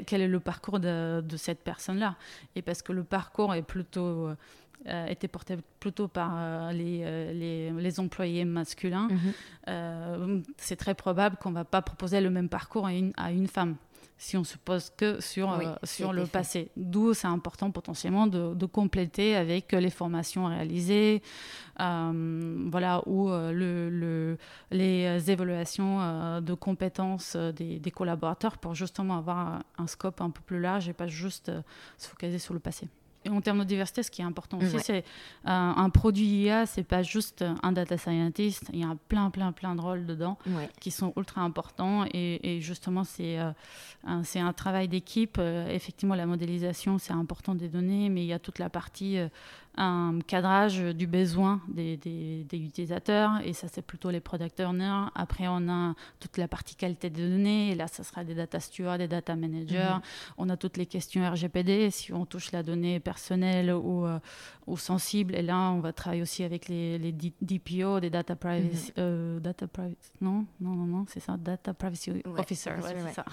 quel 0.07 0.21
est 0.21 0.27
le 0.27 0.39
parcours 0.39 0.79
de, 0.79 1.23
cette 1.35 1.63
personne-là. 1.63 2.15
Et 2.55 2.61
parce 2.61 2.81
que 2.81 2.93
le 2.93 3.03
parcours 3.03 3.53
est 3.53 3.61
plutôt, 3.61 4.29
était 4.85 5.27
porté 5.27 5.57
plutôt 5.79 6.07
par 6.07 6.73
les, 6.73 7.33
les, 7.33 7.69
les, 7.69 7.99
employés 7.99 8.43
masculins, 8.43 9.07
mhm. 9.67 10.41
c'est 10.57 10.77
très 10.77 10.95
probable 10.95 11.37
qu'on 11.37 11.51
ne 11.51 11.55
va 11.55 11.65
pas 11.65 11.83
proposer 11.83 12.21
le 12.21 12.31
même 12.31 12.49
parcours 12.49 12.87
à 12.87 12.93
une, 12.93 13.13
à 13.17 13.31
une 13.31 13.47
femme 13.47 13.75
si 14.21 14.37
on 14.37 14.43
se 14.43 14.55
pose 14.59 14.91
que 14.95 15.19
sur, 15.19 15.51
euh, 15.51 15.73
sur 15.83 16.13
le 16.13 16.27
passé. 16.27 16.69
D'où 16.77 17.15
c'est 17.15 17.25
important 17.25 17.71
potentiellement 17.71 18.27
de, 18.27 18.53
de, 18.53 18.65
compléter 18.67 19.35
avec 19.35 19.71
les 19.71 19.89
formations 19.89 20.45
réalisées, 20.45 21.23
euh, 21.79 22.67
voilà, 22.69 23.01
ou 23.07 23.31
euh, 23.31 23.51
le, 23.51 23.89
le, 23.89 24.37
les 24.69 25.31
évaluations 25.31 26.39
de 26.39 26.53
compétences 26.53 27.35
des, 27.35 27.79
des, 27.79 27.91
collaborateurs 27.91 28.59
pour 28.59 28.75
justement 28.75 29.17
avoir 29.17 29.63
un, 29.79 29.87
scope 29.87 30.21
un 30.21 30.29
peu 30.29 30.41
plus 30.41 30.61
large 30.61 30.87
et 30.87 30.93
pas 30.93 31.07
juste 31.07 31.51
se 31.97 32.07
focaliser 32.07 32.37
sur 32.37 32.53
le 32.53 32.59
passé. 32.59 32.87
Et 33.23 33.29
en 33.29 33.39
termes 33.41 33.59
de 33.59 33.65
diversité, 33.65 34.01
ce 34.03 34.09
qui 34.09 34.21
est 34.21 34.25
important 34.25 34.57
aussi, 34.57 34.79
c'est 34.79 35.03
un, 35.45 35.75
un 35.77 35.89
produit 35.89 36.25
IA, 36.25 36.65
c'est 36.65 36.83
pas 36.83 37.03
juste 37.03 37.45
un 37.61 37.71
data 37.71 37.97
scientist. 37.97 38.63
Il 38.73 38.79
y 38.79 38.83
a 38.83 38.95
plein, 39.09 39.29
plein, 39.29 39.51
plein 39.51 39.75
de 39.75 39.81
rôles 39.81 40.05
dedans 40.05 40.37
qui 40.79 40.89
sont 40.91 41.13
ultra 41.15 41.41
importants. 41.41 42.05
Et, 42.13 42.55
et 42.55 42.61
justement, 42.61 43.03
c'est 43.03 43.39
euh, 43.39 43.51
un 44.05 44.53
travail 44.53 44.87
d'équipe. 44.87 45.37
Euh, 45.39 45.67
effectivement, 45.69 46.15
la 46.15 46.25
modélisation, 46.25 46.97
c'est 46.97 47.13
important 47.13 47.53
des 47.53 47.69
données, 47.69 48.09
mais 48.09 48.23
il 48.23 48.27
y 48.27 48.33
a 48.33 48.39
toute 48.39 48.57
la 48.57 48.69
partie 48.69 49.17
euh, 49.17 49.27
un 49.77 50.19
cadrage 50.27 50.79
du 50.79 51.07
besoin 51.07 51.61
des, 51.67 51.97
utilisateurs, 52.51 53.39
et 53.43 53.53
ça 53.53 53.67
c'est 53.71 53.81
plutôt 53.81 54.09
les 54.09 54.19
product 54.19 54.59
owners. 54.59 55.07
Après, 55.15 55.45
on 55.47 55.69
a 55.69 55.95
toute 56.19 56.37
la 56.37 56.47
partie 56.47 56.75
qualité 56.75 57.09
des 57.09 57.29
données, 57.29 57.71
et 57.71 57.75
là, 57.75 57.87
ça 57.87 58.03
sera 58.03 58.23
des 58.23 58.35
data 58.35 58.59
stewards, 58.59 58.97
des 58.97 59.07
data 59.07 59.35
managers. 59.35 59.95
Mhm. 59.95 60.01
On 60.37 60.49
a 60.49 60.57
toutes 60.57 60.77
les 60.77 60.85
questions 60.85 61.29
RGPD, 61.29 61.89
si 61.91 62.11
on 62.11 62.25
touche 62.25 62.51
la 62.51 62.63
donnée 62.63 62.99
personnelle 62.99 63.71
ou, 63.71 64.05
euh, 64.05 64.19
ou 64.67 64.77
sensible, 64.77 65.35
et 65.35 65.41
là, 65.41 65.57
on 65.71 65.79
va 65.79 65.93
travailler 65.93 66.21
aussi 66.21 66.43
avec 66.43 66.67
les, 66.67 66.97
les 66.97 67.13
DPO, 67.13 68.01
des 68.01 68.09
data 68.09 68.35
privacy, 68.35 68.91
euh, 68.97 69.39
data 69.39 69.67
privacy, 69.67 70.11
non, 70.19 70.45
non, 70.59 70.71
non, 70.71 70.85
non, 70.85 71.05
c'est 71.07 71.21
ça, 71.21 71.37
data 71.37 71.73
privacy 71.73 72.11
officer, 72.37 72.71
c'est 72.83 73.13
ça. 73.13 73.25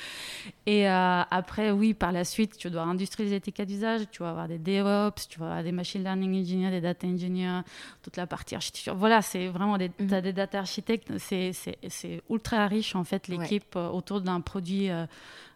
et 0.66 0.88
euh, 0.88 1.22
après, 1.30 1.72
oui, 1.72 1.92
par 1.92 2.12
la 2.12 2.24
suite, 2.24 2.56
tu 2.56 2.70
dois 2.70 2.82
industrialiser 2.82 3.40
tes 3.40 3.52
cas 3.52 3.64
d'usage, 3.64 4.02
tu 4.10 4.22
vas 4.22 4.30
avoir 4.30 4.48
des 4.48 4.58
DevOps, 4.58 5.28
tu 5.28 5.38
vas 5.40 5.46
avoir 5.46 5.62
des 5.64 5.71
machine 5.72 6.02
learning 6.02 6.40
engineers, 6.40 6.70
des 6.70 6.80
data 6.80 7.06
engineers, 7.06 7.62
toute 8.02 8.16
la 8.16 8.26
partie 8.26 8.54
architecture. 8.54 8.94
Voilà, 8.94 9.22
c'est 9.22 9.48
vraiment 9.48 9.78
des, 9.78 9.90
mhm. 9.98 10.12
as 10.12 10.20
des 10.20 10.32
data 10.32 10.58
architectes. 10.58 11.12
C'est 11.18 12.22
ultra 12.30 12.66
riche, 12.66 12.94
en 12.94 13.04
fait, 13.04 13.28
l'équipe 13.28 13.76
euh, 13.76 13.88
autour 13.88 14.20
d'un 14.20 14.40
produit. 14.40 14.90
Euh, 14.90 15.06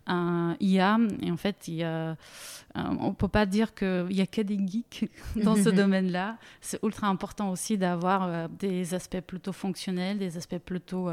un 0.09 0.55
IA. 0.61 0.99
Et 1.21 1.33
en 1.33 1.37
fait, 1.37 1.67
il 1.67 1.83
euh, 1.83 2.15
on 2.77 3.09
ne 3.09 3.13
peut 3.13 3.27
pas 3.27 3.45
dire 3.45 3.75
qu'il 3.75 4.07
n'y 4.07 4.21
a 4.21 4.27
que 4.29 4.41
des 4.41 4.57
geeks 4.57 5.11
dans 5.43 5.57
ce 5.57 5.69
domaine-là. 5.83 6.37
C'est 6.61 6.81
ultra 6.85 7.09
important 7.09 7.51
aussi 7.51 7.77
d'avoir 7.77 8.49
des 8.49 8.95
aspects 8.95 9.21
plutôt 9.21 9.53
fonctionnels, 9.53 10.19
des 10.19 10.37
aspects 10.37 10.59
plutôt 10.59 11.11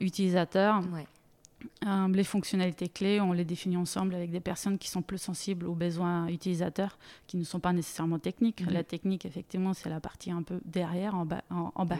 utilisateurs. 0.00 0.80
Ouais. 0.92 1.06
Euh, 1.86 2.08
les 2.08 2.24
fonctionnalités 2.24 2.88
clés, 2.88 3.20
on 3.20 3.32
les 3.32 3.44
définit 3.44 3.76
ensemble 3.76 4.14
avec 4.14 4.30
des 4.30 4.40
personnes 4.40 4.78
qui 4.78 4.88
sont 4.88 5.02
plus 5.02 5.18
sensibles 5.18 5.66
aux 5.66 5.74
besoins 5.74 6.28
utilisateurs, 6.28 6.98
qui 7.26 7.36
ne 7.36 7.44
sont 7.44 7.60
pas 7.60 7.72
nécessairement 7.72 8.18
techniques. 8.18 8.62
Mhm. 8.62 8.72
La 8.72 8.84
technique, 8.84 9.26
effectivement, 9.26 9.74
c'est 9.74 9.90
la 9.90 10.00
partie 10.00 10.30
un 10.30 10.42
peu 10.42 10.60
derrière, 10.64 11.14
en, 11.14 11.26
bas, 11.26 11.42
en, 11.50 11.84
bas. 11.84 11.96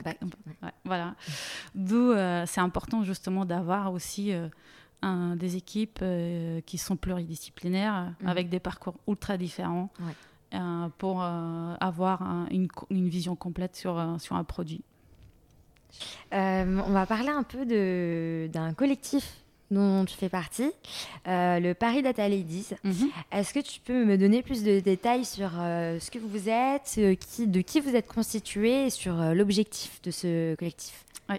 voilà. 0.85 1.15
D'où 1.75 2.11
euh, 2.11 2.45
c'est 2.47 2.61
important 2.61 3.03
justement 3.03 3.45
d'avoir 3.45 3.93
aussi 3.93 4.33
euh, 4.33 4.49
un, 5.03 5.37
des 5.37 5.57
équipes 5.57 6.03
qui 6.67 6.79
sont 6.79 6.97
pluridisciplinaires, 6.97 8.15
mhm. 8.21 8.29
avec 8.29 8.49
des 8.49 8.61
parcours 8.61 8.97
ultra 9.07 9.37
différents, 9.37 9.91
pour 10.99 11.23
avoir 11.23 12.47
une, 12.51 12.69
une, 12.91 13.09
vision 13.09 13.35
complète 13.35 13.75
sur, 13.75 14.17
sur 14.21 14.37
un 14.37 14.45
produit. 14.45 14.83
on 16.33 16.93
va 16.93 17.07
parler 17.07 17.31
un 17.31 17.43
peu 17.43 17.67
d'un 18.49 18.73
collectif 18.73 19.44
dont 19.71 20.05
tu 20.05 20.17
fais 20.17 20.29
partie, 20.29 20.71
euh, 21.27 21.61
le 21.61 21.75
Paris 21.75 22.03
Data 22.03 22.29
Ladies. 22.29 22.69
Mhm. 22.85 23.11
Est-ce 23.33 23.55
que 23.55 23.61
tu 23.61 23.81
peux 23.81 24.05
me 24.05 24.17
donner 24.17 24.43
plus 24.43 24.63
de 24.63 24.81
détails 24.81 25.25
sur 25.25 25.51
euh, 25.59 25.99
ce 25.99 26.11
que 26.11 26.19
vous 26.19 26.49
êtes, 26.49 26.95
euh, 26.99 27.15
qui, 27.15 27.47
de 27.47 27.61
qui 27.61 27.81
vous 27.81 27.97
êtes 27.97 28.07
constitué 28.07 28.87
et 28.87 28.91
sur 28.91 29.15
l'objectif 29.35 30.01
de 30.03 30.11
ce 30.11 30.55
collectif? 30.57 31.05
Oui. 31.29 31.37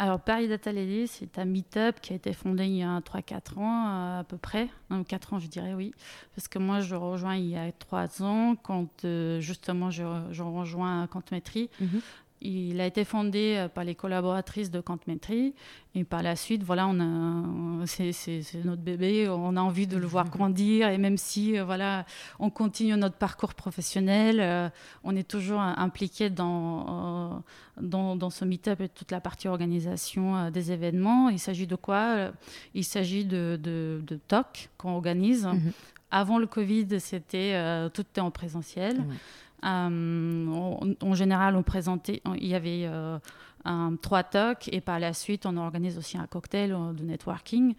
Alors, 0.00 0.18
Paris 0.18 0.48
Data 0.48 0.72
Ladies, 0.72 1.06
c'est 1.06 1.38
un 1.38 1.44
meet-up 1.44 2.00
qui 2.00 2.12
a 2.12 2.16
été 2.16 2.32
fondé 2.32 2.64
il 2.64 2.76
y 2.76 2.82
a 2.82 3.00
3-4 3.00 3.58
ans 3.58 4.18
à 4.18 4.24
peu 4.24 4.36
près. 4.36 4.68
4 5.06 5.34
ans, 5.34 5.38
je 5.38 5.46
dirais, 5.46 5.74
oui. 5.74 5.92
Parce 6.34 6.48
que 6.48 6.58
moi, 6.58 6.80
je 6.80 6.96
rejoins 6.96 7.36
il 7.36 7.50
y 7.50 7.56
a 7.56 7.70
3 7.70 8.22
ans, 8.22 8.56
quand 8.60 9.06
justement 9.38 9.90
je, 9.90 10.02
je 10.32 10.42
rejoins 10.42 11.06
Quantmetry. 11.06 11.70
Mhm. 11.80 12.00
Il 12.46 12.78
a 12.82 12.86
été 12.86 13.04
fondé 13.04 13.56
euh, 13.56 13.68
par 13.68 13.84
les 13.84 13.94
collaboratrices 13.94 14.70
de 14.70 14.80
Quantmetry. 14.80 15.54
Et 15.94 16.04
par 16.04 16.22
la 16.22 16.36
suite, 16.36 16.62
voilà, 16.62 16.86
on 16.86 17.00
a, 17.00 17.86
c'est, 17.86 18.12
notre 18.64 18.82
bébé. 18.82 19.28
On 19.28 19.56
a 19.56 19.60
envie 19.60 19.86
de 19.86 19.96
le 19.96 20.06
voir 20.06 20.28
grandir. 20.28 20.88
Et 20.88 20.98
même 20.98 21.16
si, 21.16 21.58
euh, 21.58 21.64
voilà, 21.64 22.04
on 22.38 22.50
continue 22.50 22.96
notre 22.98 23.16
parcours 23.16 23.54
professionnel, 23.54 24.40
euh, 24.40 24.68
on 25.04 25.16
est 25.16 25.26
toujours 25.26 25.60
impliqué 25.60 26.28
dans, 26.28 27.42
dans, 27.80 28.14
dans, 28.14 28.30
ce 28.30 28.44
meet-up 28.44 28.82
et 28.82 28.90
toute 28.90 29.10
la 29.10 29.22
partie 29.22 29.48
organisation 29.48 30.50
des 30.50 30.70
événements. 30.70 31.30
Il 31.30 31.38
s'agit 31.38 31.66
de 31.66 31.76
quoi 31.76 32.30
Il 32.74 32.84
s'agit 32.84 33.24
de, 33.24 33.58
de, 33.62 34.02
de 34.06 34.16
talks 34.16 34.68
qu'on 34.76 34.92
organise. 34.96 35.46
Mhm. 35.46 35.72
Avant 36.10 36.38
le 36.38 36.46
Covid, 36.46 37.00
c'était 37.00 37.58
tout 37.92 38.02
était 38.02 38.20
en 38.20 38.30
présentiel. 38.30 39.00
Euh, 39.00 39.14
en, 39.64 41.14
général, 41.14 41.56
on 41.56 41.62
présentait, 41.62 42.20
il 42.36 42.46
y 42.46 42.54
avait 42.54 42.84
euh, 42.86 43.18
un, 43.64 43.96
trois 43.96 44.22
talks 44.22 44.68
et 44.72 44.80
par 44.80 44.98
la 44.98 45.12
suite, 45.12 45.46
on 45.46 45.56
organise 45.56 45.96
aussi 45.96 46.18
un 46.18 46.26
cocktail 46.26 46.72
euh, 46.72 46.92
de 46.92 47.02
networking. 47.02 47.74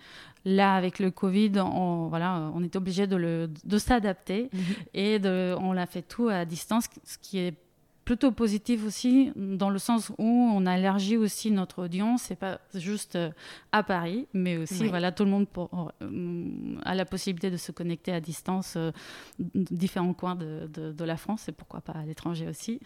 Là, 0.45 0.75
avec 0.75 0.99
le 0.99 1.11
Covid, 1.11 1.53
on, 1.59 2.07
voilà, 2.07 2.51
on 2.53 2.63
est 2.63 2.75
obligé 2.75 3.07
de, 3.07 3.49
de 3.63 3.77
s'adapter 3.77 4.49
mhm. 4.51 4.61
et 4.93 5.19
de, 5.19 5.55
on 5.59 5.73
l'a 5.73 5.85
fait 5.85 6.01
tout 6.01 6.27
à 6.29 6.45
distance, 6.45 6.85
ce 7.03 7.17
qui 7.17 7.39
est 7.39 7.55
plutôt 8.05 8.31
positif 8.31 8.85
aussi, 8.85 9.31
dans 9.35 9.71
le 9.71 9.79
sens 9.79 10.11
où 10.19 10.23
on 10.23 10.67
a 10.67 10.77
élargi 10.77 11.17
aussi 11.17 11.49
notre 11.49 11.83
audience, 11.83 12.21
c'est 12.21 12.35
pas 12.35 12.59
juste 12.75 13.15
euh, 13.15 13.31
à 13.71 13.81
Paris, 13.81 14.27
mais 14.31 14.57
aussi 14.57 14.87
voilà, 14.87 15.11
tout 15.11 15.25
le 15.25 15.31
monde 15.31 15.47
pour, 15.47 15.91
euh, 16.01 16.77
a 16.83 16.93
la 16.93 17.05
possibilité 17.05 17.49
de 17.49 17.57
se 17.57 17.71
connecter 17.71 18.11
à 18.11 18.21
distance 18.21 18.75
euh, 18.77 18.91
différents 19.39 20.13
coins 20.13 20.35
de, 20.35 20.67
de, 20.67 21.03
la 21.03 21.17
France 21.17 21.49
et 21.49 21.51
pourquoi 21.51 21.81
pas 21.81 21.93
à 21.93 22.05
l'étranger 22.05 22.47
aussi, 22.47 22.79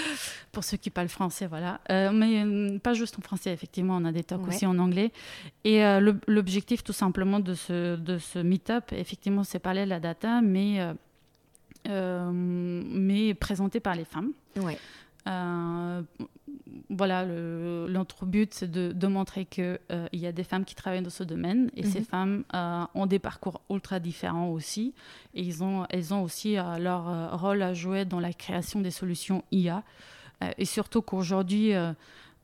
pour 0.52 0.64
ceux 0.64 0.78
qui 0.78 0.88
parlent 0.88 1.08
français, 1.08 1.46
voilà. 1.46 1.80
mais 2.12 2.78
pas 2.78 2.94
juste 2.94 3.18
en 3.18 3.22
français, 3.22 3.52
effectivement, 3.52 3.96
on 3.96 4.06
a 4.06 4.12
des 4.12 4.24
talks 4.24 4.46
aussi 4.48 4.64
en 4.64 4.78
anglais. 4.78 5.12
Et 5.64 5.82
l'objectif 6.26 6.82
tout 6.82 6.92
simplement 6.92 7.40
de 7.40 7.54
ce, 7.54 7.96
de 7.96 8.18
ce 8.18 8.38
meet-up, 8.38 8.92
effectivement, 8.92 9.44
c'est 9.44 9.58
parler 9.58 9.84
de 9.84 9.90
la 9.90 10.00
data, 10.00 10.40
mais 10.40 10.80
mais 11.88 13.34
présenté 13.34 13.80
par 13.80 13.94
les 13.94 14.04
femmes. 14.04 14.32
Ouais. 14.56 14.78
Euh, 15.28 16.02
voilà, 16.88 17.24
notre 17.24 18.26
but, 18.26 18.54
c'est 18.54 18.70
de, 18.70 19.06
montrer 19.06 19.44
qu'il 19.44 19.78
euh, 19.90 20.08
il 20.12 20.18
y 20.18 20.26
a 20.26 20.32
des 20.32 20.44
femmes 20.44 20.64
qui 20.64 20.74
travaillent 20.74 21.02
dans 21.02 21.10
ce 21.10 21.22
domaine 21.22 21.70
et 21.76 21.84
ces 21.84 22.00
mhm. 22.00 22.04
femmes 22.04 22.44
ont 22.94 23.06
des 23.06 23.18
parcours 23.18 23.60
ultra 23.70 24.00
différents 24.00 24.48
aussi. 24.48 24.94
Et 25.34 25.42
ils 25.42 25.62
ont, 25.62 25.86
elles 25.90 26.12
ont 26.12 26.22
aussi 26.22 26.54
leur 26.54 27.40
rôle 27.40 27.62
à 27.62 27.74
jouer 27.74 28.04
dans 28.04 28.20
la 28.20 28.32
création 28.32 28.80
des 28.80 28.90
solutions 28.90 29.44
IA. 29.52 29.82
et 30.58 30.64
surtout 30.64 31.02
qu'aujourd'hui, 31.02 31.72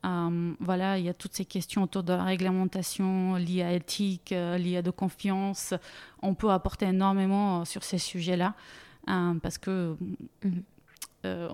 voilà, 0.03 0.97
il 0.97 1.05
y 1.05 1.09
a 1.09 1.13
toutes 1.13 1.33
ces 1.33 1.45
questions 1.45 1.83
autour 1.83 2.03
de 2.03 2.13
la 2.13 2.23
réglementation, 2.23 3.35
l'IA 3.35 3.73
éthique, 3.73 4.33
l'IA 4.57 4.81
de 4.81 4.91
confiance. 4.91 5.73
On 6.21 6.33
peut 6.33 6.51
apporter 6.51 6.85
énormément 6.85 7.65
sur 7.65 7.83
ces 7.83 7.97
sujets-là. 7.97 8.53
Hein, 9.09 9.37
parce 9.41 9.57
que 9.57 9.97
mhm. 10.43 10.63
euh, 11.25 11.49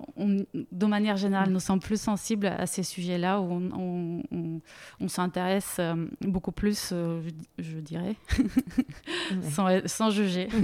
de 0.70 0.86
manière 0.86 1.16
générale, 1.16 1.48
nous 1.50 1.58
sommes 1.58 1.80
plus 1.80 1.98
sensibles 1.98 2.46
à 2.46 2.66
ces 2.66 2.82
sujets-là, 2.82 3.40
où 3.40 4.60
on, 5.00 5.08
s'intéresse 5.08 5.78
euh, 5.78 6.06
beaucoup 6.20 6.52
plus, 6.52 6.90
euh, 6.92 7.22
je, 7.58 7.78
dirais, 7.78 8.16
sans, 9.86 10.10
juger. 10.10 10.48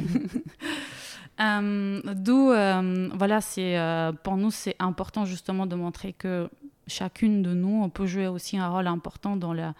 D'où, 1.39 2.53
voilà, 3.15 3.41
c'est 3.41 3.79
pour 4.23 4.37
nous, 4.37 4.51
c'est 4.51 4.77
important 4.79 5.25
justement 5.25 5.65
de 5.65 5.77
montrer 5.77 6.13
que 6.13 6.51
chacune 6.87 7.43
de 7.43 7.55
nous, 7.55 7.83
on 7.83 7.89
peut 7.89 8.07
jouer 8.07 8.27
aussi 8.27 8.59
un 8.59 8.69
rôle 8.69 8.87
important 8.87 9.37
dans, 9.37 9.55
la, 9.55 9.73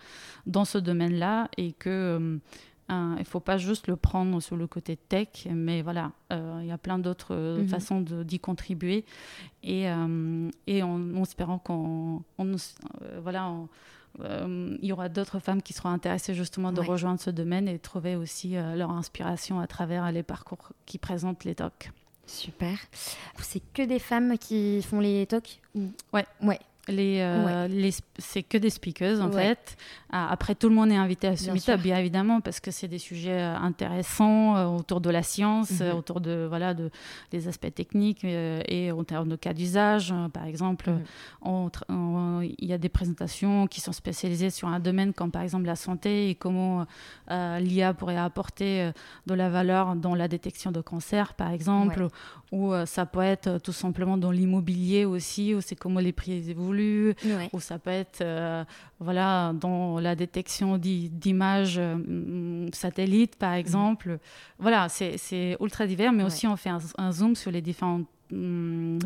dans 0.47 0.65
ce 0.65 0.79
domaine-là 0.79 1.49
et 1.59 1.73
que 1.73 2.41
il 3.17 3.21
ne 3.21 3.25
faut 3.25 3.41
pas 3.41 3.59
juste 3.59 3.87
le 3.87 3.97
prendre 3.97 4.41
sur 4.41 4.57
le 4.57 4.67
côté 4.67 4.97
tech, 4.97 5.47
mais 5.51 5.83
voilà, 5.83 6.13
euh, 6.33 6.59
il 6.61 6.67
y 6.67 6.73
a 6.73 6.79
plein 6.79 6.99
d'autres 6.99 7.35
euh, 7.35 7.59
mhm. 7.59 7.69
façons 7.69 8.01
d'y 8.01 8.39
contribuer. 8.39 9.05
Et, 9.63 9.89
euh, 9.89 10.51
et 10.67 10.83
en, 10.83 11.23
espérant 11.23 11.59
qu'on 11.59 12.23
voilà, 13.23 13.53
il 14.19 14.85
y 14.85 14.93
aura 14.93 15.09
d'autres 15.09 15.39
femmes 15.39 15.63
qui 15.63 15.73
seront 15.73 15.89
intéressées 15.89 16.35
justement 16.35 16.73
de 16.73 16.81
rejoindre 16.81 17.21
ce 17.21 17.31
domaine 17.31 17.69
et 17.69 17.79
trouver 17.79 18.17
aussi 18.17 18.55
leur 18.55 18.91
inspiration 18.91 19.61
à 19.61 19.67
travers 19.67 20.11
les 20.13 20.23
parcours 20.23 20.73
qui 20.87 20.99
présentent 20.99 21.45
les 21.45 21.55
talks. 21.55 21.91
Super. 22.27 22.79
C'est 23.39 23.63
que 23.73 23.83
des 23.83 23.99
femmes 23.99 24.39
qui 24.39 24.83
font 24.83 25.01
les 25.01 25.27
talks 25.27 25.61
Ouais. 26.13 26.27
Ouais. 26.43 26.61
Les, 26.89 27.19
euh, 27.21 27.69
les 27.69 27.91
c'est 28.19 28.43
que 28.43 28.59
des 28.59 28.71
speakers 28.71 29.21
en 29.21 29.31
fait. 29.31 29.77
Ah, 30.11 30.29
après, 30.31 30.57
tout 30.57 30.69
le 30.69 30.75
monde 30.75 30.91
est 30.91 30.97
invité 30.97 31.29
à 31.29 31.37
ce 31.37 31.51
meet-up, 31.53 31.81
bien 31.81 31.97
évidemment, 31.97 32.41
parce 32.41 32.59
que 32.59 32.73
c'est 32.73 32.89
des 32.89 32.99
sujets 32.99 33.41
euh, 33.41 33.57
intéressants 33.57 34.57
euh, 34.57 34.67
autour 34.67 35.01
de 35.01 35.09
la 35.09 35.23
science, 35.23 35.81
mhm. 35.81 35.97
autour 35.97 36.21
de 36.21 36.45
voilà 36.49 36.75
de 36.75 36.91
des 37.31 37.47
aspects 37.47 37.73
techniques 37.73 38.25
et 38.25 38.91
en 38.91 39.05
termes 39.05 39.29
de 39.29 39.37
cas 39.37 39.55
d'usage. 39.55 40.13
par 40.33 40.45
exemple, 40.45 40.91
mhm. 41.45 42.43
il 42.43 42.67
y 42.67 42.73
a 42.73 42.79
des 42.79 42.89
présentations 42.89 43.69
qui 43.69 43.81
sont 43.81 43.93
spécialisées 43.93 44.51
sur 44.51 44.67
un 44.67 44.81
domaine 44.81 45.13
comme 45.13 45.31
par 45.31 45.43
exemple 45.43 45.67
la 45.67 45.77
santé 45.77 46.31
et 46.31 46.35
comment 46.35 46.85
l'IA 47.31 47.95
pourrait 47.95 48.17
apporter 48.17 48.91
de 49.27 49.35
la 49.35 49.49
valeur 49.49 49.95
dans 49.95 50.17
la 50.17 50.27
détection 50.27 50.73
de 50.73 50.81
cancer, 50.81 51.35
par 51.35 51.53
exemple, 51.53 52.09
ou 52.51 52.73
ça 52.87 53.07
peut 53.07 53.21
être 53.21 53.59
tout 53.59 53.73
simplement 53.73 54.17
dans 54.19 54.33
l'immobilier 54.33 55.05
aussi, 55.05 55.55
ou 55.55 55.61
c'est 55.61 55.77
comment 55.77 56.01
les 56.01 56.13
prix 56.13 56.51
évoluent 56.51 56.72
ou 57.53 57.61
ça 57.61 57.79
peut 57.79 57.91
être 57.91 58.21
euh, 58.21 58.65
voilà, 59.01 59.53
dans 59.55 60.01
la 60.01 60.15
détection 60.15 60.79
d'images 60.79 61.77
euh, 61.79 62.69
satellites, 62.73 63.37
par 63.37 63.53
mhm. 63.53 63.59
exemple. 63.59 64.19
Voilà, 64.59 64.89
c'est 64.89 65.57
ultra 65.61 65.87
divers, 65.87 66.13
mais 66.13 66.25
aussi 66.25 66.47
on 66.47 66.57
fait 66.57 66.71
un, 66.71 67.13
zoom 67.13 67.35
sur 67.35 67.51
les 67.51 67.63
différentes 67.63 68.01
hum, 68.03 68.07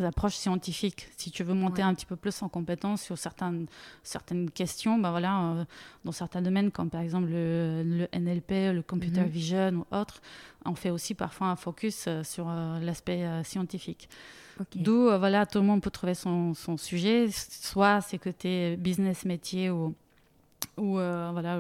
approches 0.05 0.37
scientifiques. 0.37 1.09
Si 1.17 1.31
tu 1.31 1.43
veux 1.45 1.55
monter 1.55 1.83
un 1.83 1.95
petit 1.95 2.07
peu 2.07 2.17
plus 2.17 2.43
en 2.43 2.49
compétence 2.49 3.03
sur 3.03 3.19
certaines, 3.19 3.67
certaines 4.03 4.51
questions, 4.51 4.99
bah 4.99 5.11
voilà, 5.11 5.67
dans 6.05 6.13
certains 6.13 6.43
domaines 6.43 6.71
comme 6.71 6.91
par 6.91 7.01
exemple 7.01 7.29
le, 7.31 8.09
NLP, 8.15 8.75
le 8.75 8.83
computer 8.83 9.21
mhm. 9.21 9.29
vision 9.29 9.71
ou 9.91 9.97
autre, 9.97 10.21
on 10.65 10.75
fait 10.75 10.91
aussi 10.91 11.15
parfois 11.15 11.49
un 11.49 11.57
focus 11.57 12.09
sur 12.23 12.49
l'aspect 12.49 13.27
scientifique. 13.45 14.09
D'où, 14.75 15.09
voilà, 15.19 15.45
tout 15.45 15.59
le 15.59 15.65
monde 15.65 15.83
peut 15.83 15.91
trouver 15.91 16.15
son, 16.15 16.55
son 16.55 16.77
sujet, 16.77 17.29
soit 17.31 18.01
c'est 18.01 18.19
côté 18.19 18.77
business, 18.77 19.25
métier 19.25 19.71
ou 19.71 19.95
ou 20.77 20.99
euh, 20.99 21.31
voilà 21.33 21.59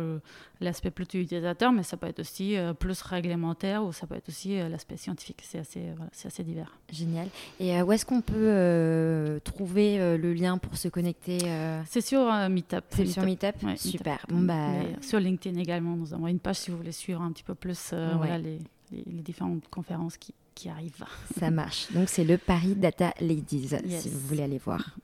l'aspect 0.60 0.90
plutôt 0.90 1.18
utilisateur, 1.18 1.72
mais 1.72 1.82
ça 1.82 1.96
peut 1.96 2.06
être 2.06 2.20
aussi 2.20 2.56
euh, 2.56 2.72
plus 2.72 3.00
réglementaire 3.02 3.84
ou 3.84 3.92
ça 3.92 4.06
peut 4.06 4.14
être 4.14 4.28
aussi 4.28 4.58
euh, 4.58 4.68
l'aspect 4.68 4.96
scientifique. 4.96 5.42
C'est 5.42 5.58
assez, 5.58 5.86
c'est 6.12 6.28
assez 6.28 6.44
divers. 6.44 6.76
Génial. 6.90 7.28
Et 7.60 7.80
où 7.82 7.92
est-ce 7.92 8.04
qu'on 8.04 8.20
peut 8.20 9.40
trouver 9.44 10.16
le 10.16 10.32
lien 10.32 10.58
pour 10.58 10.76
se 10.76 10.88
connecter 10.88 11.38
C'est 11.86 12.00
sur 12.00 12.30
Meetup. 12.48 12.84
C'est 12.90 13.06
sur 13.06 13.22
Meetup. 13.22 13.54
Super. 13.76 14.24
Bon, 14.28 14.42
bah... 14.42 14.72
sur 15.00 15.20
LinkedIn 15.20 15.58
également, 15.58 15.96
nous 15.96 16.12
avons 16.14 16.28
une 16.28 16.38
page 16.38 16.56
si 16.56 16.70
vous 16.70 16.76
voulez 16.76 16.92
suivre 16.92 17.22
un 17.22 17.32
petit 17.32 17.44
peu 17.44 17.54
plus 17.54 17.92
voilà, 17.92 18.38
les, 18.38 18.58
les, 18.92 19.22
différentes 19.22 19.68
conférences 19.68 20.16
qui, 20.16 20.34
qui 20.54 20.68
arrivent. 20.68 21.04
Ça 21.38 21.50
marche. 21.50 21.92
Donc 21.92 22.08
c'est 22.08 22.24
le 22.24 22.38
Paris 22.38 22.74
Data 22.74 23.12
Ladies 23.20 23.68
si 23.88 24.08
vous 24.08 24.20
voulez 24.20 24.42
aller 24.42 24.58
voir. 24.58 24.96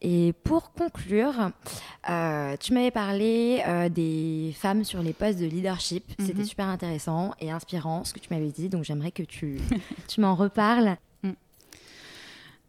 Et 0.00 0.32
pour 0.44 0.72
conclure, 0.72 1.50
euh, 2.08 2.56
tu 2.58 2.72
m'avais 2.72 2.92
parlé 2.92 3.62
euh, 3.66 3.88
des 3.88 4.54
femmes 4.56 4.84
sur 4.84 5.02
les 5.02 5.12
postes 5.12 5.40
de 5.40 5.46
leadership. 5.46 6.04
C'était 6.20 6.42
mhm. 6.42 6.44
super 6.44 6.66
intéressant 6.66 7.32
et 7.40 7.50
inspirant 7.50 8.04
ce 8.04 8.12
que 8.12 8.20
tu 8.20 8.32
m'avais 8.32 8.50
dit, 8.50 8.68
donc 8.68 8.84
j'aimerais 8.84 9.10
que 9.10 9.24
tu, 9.24 9.58
tu 10.08 10.20
m'en 10.20 10.36
reparles. 10.36 10.96
Mm. 11.22 11.30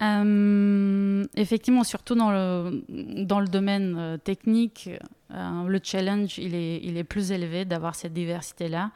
Euh, 0.02 1.26
effectivement, 1.36 1.84
surtout 1.84 2.16
dans 2.16 2.32
le, 2.32 2.82
dans 3.24 3.38
le 3.38 3.48
domaine 3.48 4.18
technique, 4.24 4.90
le 5.30 5.80
challenge, 5.82 6.38
il 6.38 6.54
est, 6.56 6.80
il 6.82 6.96
est 6.96 7.04
plus 7.04 7.30
élevé 7.30 7.64
d'avoir 7.64 7.94
cette 7.94 8.14
diversité-là, 8.14 8.90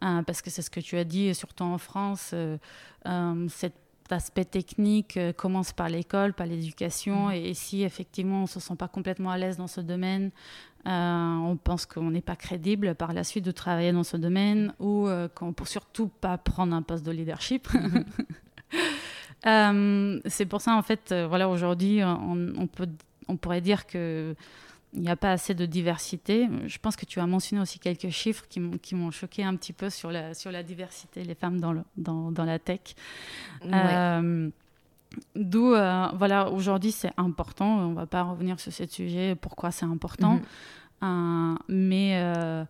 parce 0.00 0.42
que 0.42 0.50
c'est 0.50 0.62
ce 0.62 0.70
que 0.70 0.80
tu 0.80 0.96
as 0.96 1.04
dit, 1.04 1.32
surtout 1.34 1.64
en 1.64 1.78
France, 1.78 2.34
cette 3.48 3.76
aspect 4.12 4.44
technique 4.44 5.16
euh, 5.16 5.32
commence 5.32 5.72
par 5.72 5.88
l'école, 5.88 6.32
par 6.32 6.46
l'éducation. 6.46 7.28
Mm-hmm. 7.28 7.50
Et, 7.50 7.54
si 7.54 7.82
effectivement 7.82 8.38
on 8.38 8.42
ne 8.42 8.46
se 8.46 8.60
sent 8.60 8.76
pas 8.76 8.88
complètement 8.88 9.30
à 9.30 9.38
l'aise 9.38 9.56
dans 9.56 9.66
ce 9.66 9.80
domaine, 9.80 10.30
euh, 10.86 11.34
on 11.36 11.56
pense 11.56 11.86
qu'on 11.86 12.10
n'est 12.10 12.22
pas 12.22 12.36
crédible 12.36 12.94
par 12.94 13.12
la 13.12 13.24
suite 13.24 13.44
de 13.44 13.50
travailler 13.50 13.92
dans 13.92 14.04
ce 14.04 14.16
domaine 14.16 14.72
ou 14.78 15.06
euh, 15.06 15.28
qu'on 15.28 15.52
peut 15.52 15.64
surtout 15.64 16.08
pas 16.08 16.38
prendre 16.38 16.74
un 16.74 16.82
poste 16.82 17.04
de 17.04 17.10
leadership. 17.10 17.68
Mm-hmm. 19.44 20.20
c'est 20.28 20.46
pour 20.46 20.60
ça, 20.60 20.74
en 20.74 20.82
fait, 20.82 21.14
voilà, 21.28 21.48
aujourd'hui, 21.48 22.02
on, 22.04 22.52
on, 22.56 22.66
peut, 22.66 22.88
on 23.28 23.36
pourrait 23.36 23.60
dire 23.60 23.86
que 23.86 24.34
il 24.94 25.00
n'y 25.00 25.10
a 25.10 25.16
pas 25.16 25.32
assez 25.32 25.54
de 25.54 25.66
diversité. 25.66 26.48
Je 26.66 26.78
pense 26.78 26.96
que 26.96 27.04
tu 27.04 27.20
as 27.20 27.26
mentionné 27.26 27.60
aussi 27.60 27.78
quelques 27.78 28.08
chiffres 28.08 28.46
qui 28.48 28.94
m'ont 28.94 29.10
choqué 29.10 29.44
un 29.44 29.54
petit 29.56 29.72
peu 29.72 29.90
sur 29.90 30.10
la, 30.10 30.34
sur 30.34 30.50
la 30.50 30.62
diversité, 30.62 31.24
les 31.24 31.34
femmes 31.34 31.60
dans, 31.60 31.72
le, 31.72 31.82
dans, 31.96 32.32
dans 32.32 32.44
la 32.44 32.58
tech. 32.58 32.80
Euh, 33.66 34.50
d'où, 35.34 35.72
euh, 35.72 36.06
voilà, 36.14 36.50
aujourd'hui 36.50 36.92
c'est 36.92 37.12
important, 37.16 37.78
on 37.78 37.90
ne 37.90 37.94
va 37.94 38.06
pas 38.06 38.22
revenir 38.22 38.58
sur 38.60 38.72
ce 38.72 38.86
sujet, 38.86 39.34
pourquoi 39.34 39.70
c'est 39.70 39.86
important, 39.86 40.34
mhm. 40.34 40.42
euh, 41.04 41.54
mais 41.68 42.64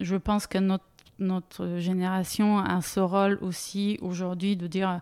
je 0.00 0.16
pense 0.16 0.46
que 0.46 0.58
notre, 0.58 0.84
notre 1.18 1.78
génération 1.78 2.58
a 2.58 2.82
ce 2.82 3.00
rôle 3.00 3.38
aussi 3.40 3.98
aujourd'hui 4.02 4.56
de 4.56 4.66
dire 4.66 5.00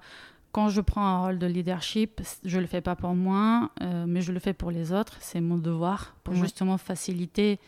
quand 0.58 0.70
je 0.70 0.80
prends 0.80 1.06
un 1.06 1.20
rôle 1.20 1.38
de 1.38 1.46
leadership, 1.46 2.20
je 2.44 2.56
ne 2.56 2.62
le 2.62 2.66
fais 2.66 2.80
pas 2.80 2.96
pour 2.96 3.14
moi, 3.14 3.70
euh, 3.80 4.06
mais 4.08 4.22
je 4.22 4.32
le 4.32 4.40
fais 4.40 4.52
pour 4.52 4.72
les 4.72 4.92
autres. 4.92 5.16
C'est 5.20 5.40
mon 5.40 5.56
devoir 5.56 6.16
pour 6.24 6.34
justement 6.34 6.78
faciliter 6.78 7.60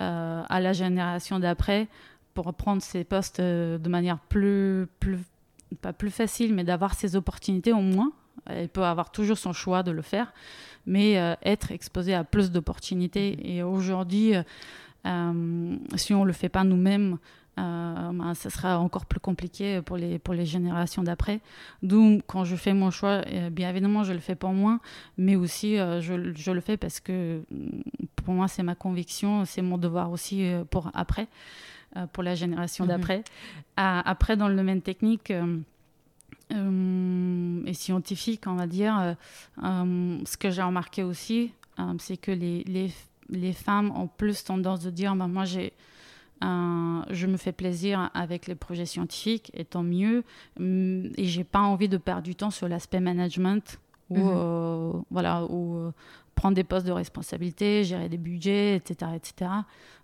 euh, 0.00 0.42
à 0.48 0.58
la 0.58 0.72
génération 0.72 1.38
d'après 1.38 1.88
pour 2.32 2.54
prendre 2.54 2.80
ces 2.80 3.04
postes 3.04 3.40
euh, 3.40 3.76
de 3.76 3.86
manière 3.90 4.18
plus, 4.18 4.86
plus, 4.98 5.18
pas 5.82 5.92
plus 5.92 6.10
facile, 6.10 6.54
mais 6.54 6.64
d'avoir 6.64 6.94
ces 6.94 7.16
opportunités 7.16 7.74
au 7.74 7.82
moins. 7.82 8.12
Elle 8.46 8.70
peut 8.70 8.82
avoir 8.82 9.12
toujours 9.12 9.36
son 9.36 9.52
choix 9.52 9.82
de 9.82 9.90
le 9.90 10.00
faire, 10.00 10.32
mais 10.86 11.16
être 11.42 11.70
exposé 11.70 12.14
à 12.14 12.24
plus 12.24 12.50
d'opportunités. 12.50 13.36
Mm-hmm. 13.36 13.46
Et 13.46 13.62
aujourd'hui, 13.62 14.32
si 15.96 16.14
on 16.14 16.22
ne 16.22 16.26
le 16.26 16.32
fait 16.32 16.48
pas 16.48 16.64
nous-mêmes, 16.64 17.18
euh, 17.58 18.12
ben, 18.12 18.32
ça 18.34 18.48
sera 18.48 18.78
encore 18.78 19.04
plus 19.04 19.20
compliqué 19.20 19.82
pour 19.82 19.98
les, 19.98 20.18
pour 20.18 20.32
les 20.32 20.46
générations 20.46 21.02
d'après. 21.02 21.40
D'où, 21.82 22.20
quand 22.26 22.44
je 22.44 22.56
fais 22.56 22.72
mon 22.72 22.90
choix, 22.90 23.22
euh, 23.26 23.50
bien 23.50 23.68
évidemment, 23.68 24.04
je 24.04 24.14
le 24.14 24.20
fais 24.20 24.34
pour 24.34 24.52
moi, 24.52 24.80
mais 25.18 25.36
aussi 25.36 25.78
euh, 25.78 26.00
je, 26.00 26.32
je, 26.34 26.50
le 26.50 26.60
fais 26.62 26.78
parce 26.78 26.98
que 26.98 27.42
mm, 27.50 27.82
pour 28.16 28.32
moi, 28.32 28.48
c'est 28.48 28.62
ma 28.62 28.74
conviction, 28.74 29.44
c'est 29.44 29.60
mon 29.60 29.76
devoir 29.76 30.10
aussi 30.10 30.50
pour 30.70 30.90
après, 30.94 31.28
pour 32.12 32.22
la 32.22 32.34
génération 32.34 32.84
mhm. 32.84 32.90
d'après. 32.90 33.24
Après, 33.76 34.36
dans 34.36 34.48
le 34.48 34.56
domaine 34.56 34.80
technique, 34.80 35.32
et 36.50 37.74
scientifique, 37.74 38.42
on 38.46 38.54
va 38.54 38.66
dire, 38.66 39.16
ce 39.58 40.36
que 40.36 40.50
j'ai 40.50 40.62
remarqué 40.62 41.02
aussi, 41.02 41.52
c'est 41.98 42.16
que 42.16 42.30
les, 42.30 42.62
les, 42.64 42.92
les, 43.30 43.52
femmes 43.52 43.90
ont 43.96 44.06
plus 44.06 44.44
tendance 44.44 44.80
de 44.80 44.90
dire 44.90 45.16
bah, 45.16 45.26
Moi, 45.26 45.44
j'ai 45.44 45.72
je 46.42 47.26
me 47.26 47.36
fais 47.36 47.52
plaisir 47.52 48.10
avec 48.14 48.46
les 48.46 48.54
projets 48.54 48.86
scientifiques, 48.86 49.50
et 49.54 49.64
tant 49.64 49.82
mieux. 49.82 50.24
Mm, 50.58 51.08
et 51.16 51.24
j'ai 51.24 51.44
pas 51.44 51.60
envie 51.60 51.88
de 51.88 51.96
perdre 51.96 52.22
du 52.22 52.34
temps 52.34 52.50
sur 52.50 52.68
l'aspect 52.68 53.00
management 53.00 53.78
ou 54.10 54.18
mhm. 54.18 54.32
euh, 54.36 54.92
voilà 55.10 55.44
ou 55.44 55.76
euh, 55.76 55.92
prendre 56.34 56.54
des 56.54 56.64
postes 56.64 56.86
de 56.86 56.92
responsabilité, 56.92 57.84
gérer 57.84 58.08
des 58.08 58.18
budgets, 58.18 58.76
etc., 58.76 59.12
etc. 59.14 59.50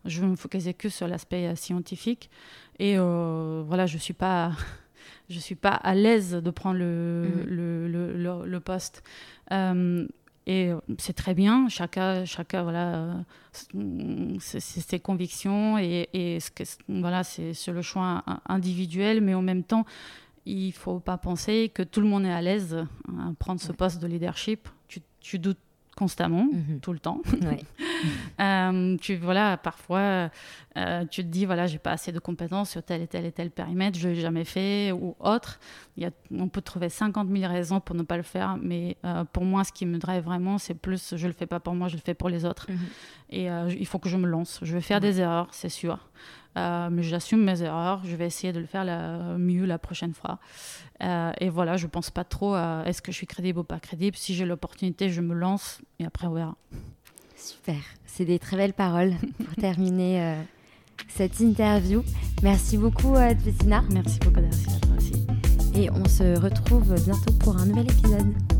Je 0.04 0.20
veux 0.20 0.28
me 0.28 0.36
focaliser 0.36 0.74
que 0.74 0.88
sur 0.88 1.08
l'aspect 1.08 1.46
euh, 1.48 1.54
scientifique. 1.54 2.30
Et 2.78 2.96
voilà, 2.96 3.86
je 3.86 3.98
suis 3.98 4.14
pas 4.14 4.52
je 5.28 5.38
suis 5.38 5.56
pas 5.56 5.72
à 5.72 5.94
l'aise 5.94 6.32
de 6.32 6.50
prendre 6.50 6.78
le, 6.78 7.28
mhm. 7.34 7.44
le, 7.48 7.88
le, 7.88 8.46
le, 8.46 8.60
poste. 8.60 9.02
Et 10.48 10.68
euh, 10.68 10.80
c'est 10.96 11.12
très 11.12 11.34
bien, 11.34 11.68
chacun, 11.68 12.24
chacun 12.24 12.62
voilà, 12.62 12.94
euh, 12.94 14.36
c'est 14.40 14.60
ses 14.60 14.98
convictions 14.98 15.78
et, 15.78 16.08
et 16.14 16.40
ce 16.40 16.50
que, 16.50 16.64
voilà, 16.88 17.22
c'est 17.22 17.52
le 17.68 17.82
choix 17.82 18.24
individuel, 18.46 19.20
mais 19.20 19.34
en 19.34 19.42
même 19.42 19.62
temps, 19.62 19.84
il 20.46 20.68
ne 20.68 20.72
faut 20.72 21.00
pas 21.00 21.18
penser 21.18 21.70
que 21.72 21.82
tout 21.82 22.00
le 22.00 22.06
monde 22.06 22.24
est 22.24 22.32
à 22.32 22.40
l'aise 22.40 22.74
à 22.74 23.32
prendre 23.38 23.60
ce 23.60 23.72
poste 23.72 24.00
de 24.00 24.06
leadership. 24.06 24.68
Tu, 24.88 25.02
tu 25.20 25.38
doutes 25.38 25.58
constamment, 25.98 26.44
mhm. 26.44 26.78
tout 26.80 26.92
le 26.92 27.00
temps. 27.00 27.20
Euh, 28.40 28.96
tu 28.98 29.16
voilà, 29.16 29.56
parfois 29.56 30.30
euh, 30.76 31.04
tu 31.10 31.24
te 31.24 31.28
dis 31.28 31.44
voilà, 31.44 31.66
j'ai 31.66 31.78
pas 31.78 31.90
assez 31.90 32.12
de 32.12 32.20
compétences 32.20 32.70
sur 32.70 32.80
tel 32.80 33.02
et 33.02 33.08
tel 33.08 33.24
et 33.24 33.32
tel 33.32 33.50
périmètre, 33.50 33.98
je 33.98 34.08
l'ai 34.08 34.20
jamais 34.20 34.44
fait 34.44 34.92
ou 34.92 35.16
autre. 35.18 35.58
Il 35.96 36.04
y 36.04 36.06
a, 36.06 36.10
on 36.30 36.46
peut 36.46 36.60
trouver 36.60 36.88
50 36.88 37.28
000 37.28 37.52
raisons 37.52 37.80
pour 37.80 37.96
ne 37.96 38.04
pas 38.04 38.16
le 38.16 38.22
faire, 38.22 38.56
mais 38.62 38.96
euh, 39.04 39.24
pour 39.24 39.44
moi, 39.44 39.64
ce 39.64 39.72
qui 39.72 39.84
me 39.84 39.98
drive 39.98 40.22
vraiment, 40.22 40.58
c'est 40.58 40.74
plus 40.74 41.16
je 41.16 41.26
le 41.26 41.32
fais 41.32 41.46
pas 41.46 41.58
pour 41.58 41.74
moi, 41.74 41.88
je 41.88 41.96
le 41.96 42.02
fais 42.02 42.14
pour 42.14 42.28
les 42.28 42.44
autres. 42.44 42.70
Mhm. 42.70 42.78
Et 43.30 43.48
il 43.80 43.86
faut 43.86 43.98
que 43.98 44.08
je 44.08 44.16
me 44.16 44.28
lance. 44.28 44.60
Je 44.62 44.72
vais 44.74 44.80
faire 44.80 45.00
des 45.00 45.20
erreurs, 45.20 45.48
c'est 45.50 45.68
sûr. 45.68 45.98
Euh, 46.58 46.88
mais 46.90 47.02
j'assume 47.02 47.44
mes 47.44 47.62
erreurs. 47.62 48.02
Je 48.04 48.16
vais 48.16 48.26
essayer 48.26 48.52
de 48.52 48.58
le 48.58 48.66
faire 48.66 48.84
mieux 49.38 49.64
la 49.64 49.78
prochaine 49.78 50.14
fois. 50.14 50.38
Euh, 51.02 51.32
et 51.40 51.48
voilà, 51.48 51.76
je 51.76 51.86
pense 51.86 52.10
pas 52.10 52.24
trop 52.24 52.54
à 52.54 52.82
est-ce 52.86 53.02
que 53.02 53.12
je 53.12 53.16
suis 53.16 53.26
crédible 53.26 53.60
ou 53.60 53.64
pas 53.64 53.78
crédible. 53.78 54.16
Si 54.16 54.34
j'ai 54.34 54.44
l'opportunité, 54.44 55.10
je 55.10 55.20
me 55.20 55.34
lance 55.34 55.80
et 55.98 56.04
après 56.04 56.26
on 56.26 56.32
verra. 56.32 56.56
Super, 57.36 57.80
c'est 58.04 58.24
des 58.24 58.38
très 58.38 58.56
belles 58.56 58.72
paroles 58.72 59.14
pour 59.44 59.54
terminer 59.60 60.22
euh, 60.22 60.42
cette 61.08 61.38
interview. 61.38 62.02
Merci 62.42 62.76
beaucoup, 62.76 63.12
Bettina. 63.12 63.84
Merci 63.90 64.18
beaucoup, 64.18 64.40
Darcy, 64.40 64.66
à 64.68 64.80
toi 64.80 64.96
aussi. 64.96 65.26
Et 65.74 65.90
on 65.90 66.04
se 66.06 66.38
retrouve 66.40 66.94
bientôt 67.04 67.32
pour 67.34 67.56
un 67.56 67.66
nouvel 67.66 67.88
épisode. 67.88 68.57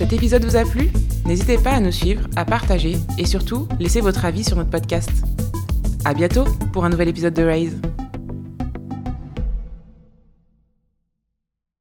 Cet 0.00 0.14
épisode 0.14 0.46
vous 0.46 0.56
a 0.56 0.64
plu? 0.64 0.88
N'hésitez 1.26 1.58
pas 1.58 1.72
à 1.72 1.80
nous 1.80 1.92
suivre, 1.92 2.22
à 2.34 2.46
partager 2.46 2.96
et 3.18 3.26
surtout, 3.26 3.68
laissez 3.78 4.00
votre 4.00 4.24
avis 4.24 4.42
sur 4.42 4.56
notre 4.56 4.70
podcast. 4.70 5.10
À 6.06 6.14
bientôt 6.14 6.44
pour 6.72 6.86
un 6.86 6.88
nouvel 6.88 7.08
épisode 7.08 7.34
de 7.34 7.42
Raise. 7.42 7.76